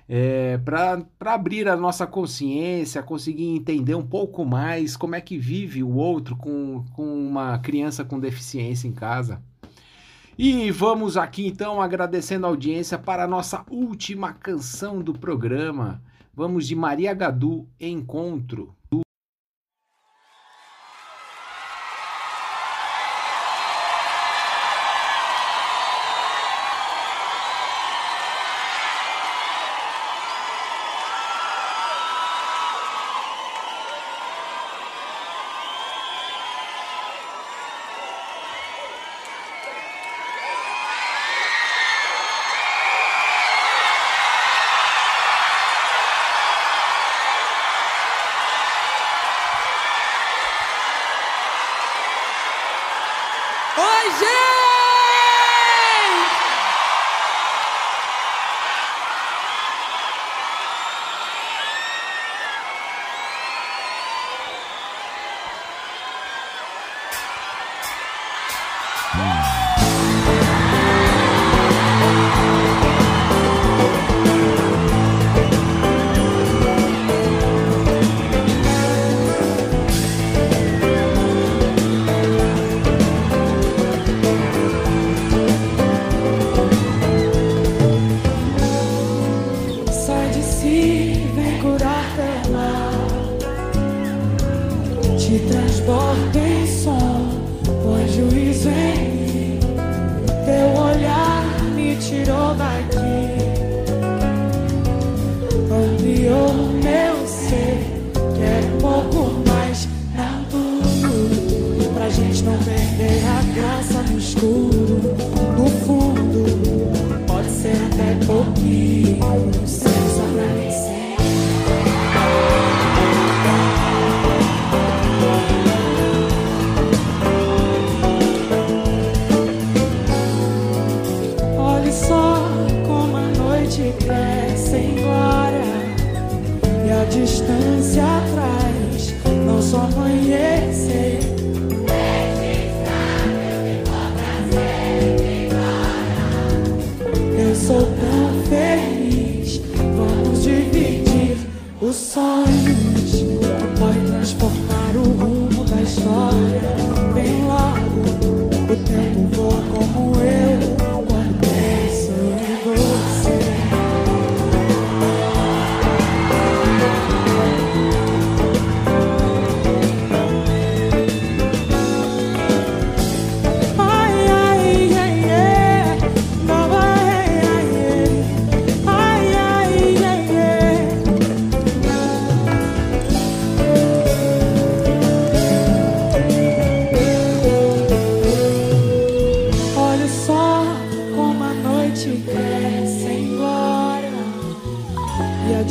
É, 0.05 0.57
para 0.57 1.05
abrir 1.21 1.69
a 1.69 1.77
nossa 1.77 2.05
consciência, 2.05 3.01
conseguir 3.01 3.45
entender 3.45 3.95
um 3.95 4.05
pouco 4.05 4.43
mais 4.43 4.97
como 4.97 5.15
é 5.15 5.21
que 5.21 5.37
vive 5.37 5.81
o 5.81 5.95
outro 5.95 6.35
com, 6.35 6.83
com 6.91 7.17
uma 7.17 7.57
criança 7.59 8.03
com 8.03 8.19
deficiência 8.19 8.85
em 8.85 8.91
casa. 8.91 9.41
E 10.37 10.69
vamos 10.71 11.15
aqui 11.15 11.47
então 11.47 11.81
agradecendo 11.81 12.45
a 12.45 12.49
audiência 12.49 12.97
para 12.97 13.23
a 13.23 13.27
nossa 13.27 13.63
última 13.71 14.33
canção 14.33 15.01
do 15.01 15.13
programa. 15.13 16.03
Vamos 16.33 16.67
de 16.67 16.75
Maria 16.75 17.13
Gadu, 17.13 17.65
Encontro. 17.79 18.75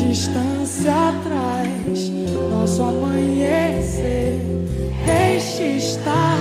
Distância 0.08 0.90
atrás 1.10 2.10
nosso 2.50 2.82
amanhecer. 2.82 4.40
Deixe 5.04 5.76
estar. 5.76 6.38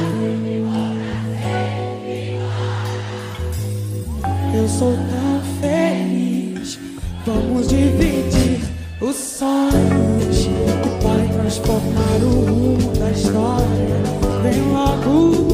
Eu 4.53 4.68
sou 4.68 4.93
tão 4.93 5.41
feliz. 5.61 6.80
Vamos 7.26 7.68
dividir 7.68 8.61
os 9.01 9.15
sonhos 9.15 10.47
que 10.82 11.03
podem 11.03 11.28
transformar 11.28 12.24
o 12.24 12.45
rumo 12.45 12.93
da 12.97 13.11
história. 13.11 13.97
Vem 14.41 14.61
logo, 14.72 15.47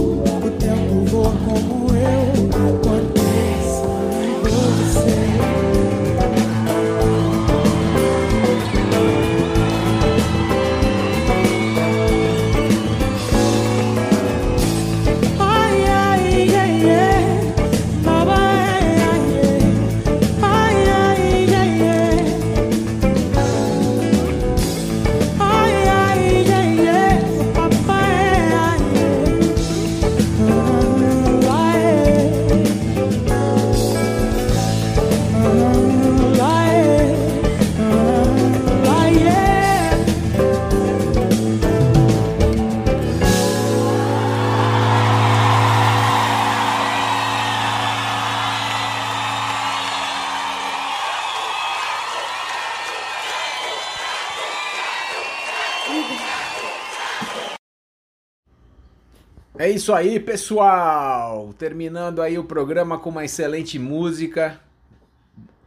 isso 59.74 59.94
aí, 59.94 60.20
pessoal! 60.20 61.54
Terminando 61.58 62.22
aí 62.22 62.38
o 62.38 62.44
programa 62.44 63.00
com 63.00 63.10
uma 63.10 63.26
excelente 63.26 63.80
música, 63.80 64.60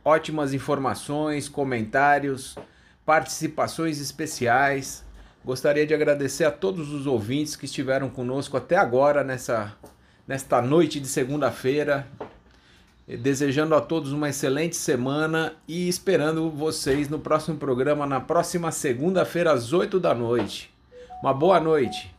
ótimas 0.04 0.54
informações, 0.54 1.48
comentários, 1.48 2.56
participações 3.04 4.00
especiais. 4.00 5.04
Gostaria 5.44 5.86
de 5.86 5.92
agradecer 5.92 6.44
a 6.44 6.50
todos 6.50 6.92
os 6.92 7.06
ouvintes 7.06 7.56
que 7.56 7.64
estiveram 7.64 8.08
conosco 8.08 8.56
até 8.56 8.76
agora 8.76 9.24
nessa 9.24 9.76
nesta 10.26 10.62
noite 10.62 11.00
de 11.00 11.08
segunda-feira. 11.08 12.06
Desejando 13.06 13.74
a 13.74 13.80
todos 13.80 14.12
uma 14.12 14.28
excelente 14.28 14.76
semana 14.76 15.52
e 15.68 15.88
esperando 15.88 16.50
vocês 16.50 17.08
no 17.08 17.18
próximo 17.18 17.56
programa 17.56 18.06
na 18.06 18.20
próxima 18.20 18.72
segunda-feira 18.72 19.52
às 19.52 19.72
8 19.72 20.00
da 20.00 20.14
noite. 20.14 20.72
Uma 21.22 21.32
boa 21.32 21.60
noite. 21.60 22.15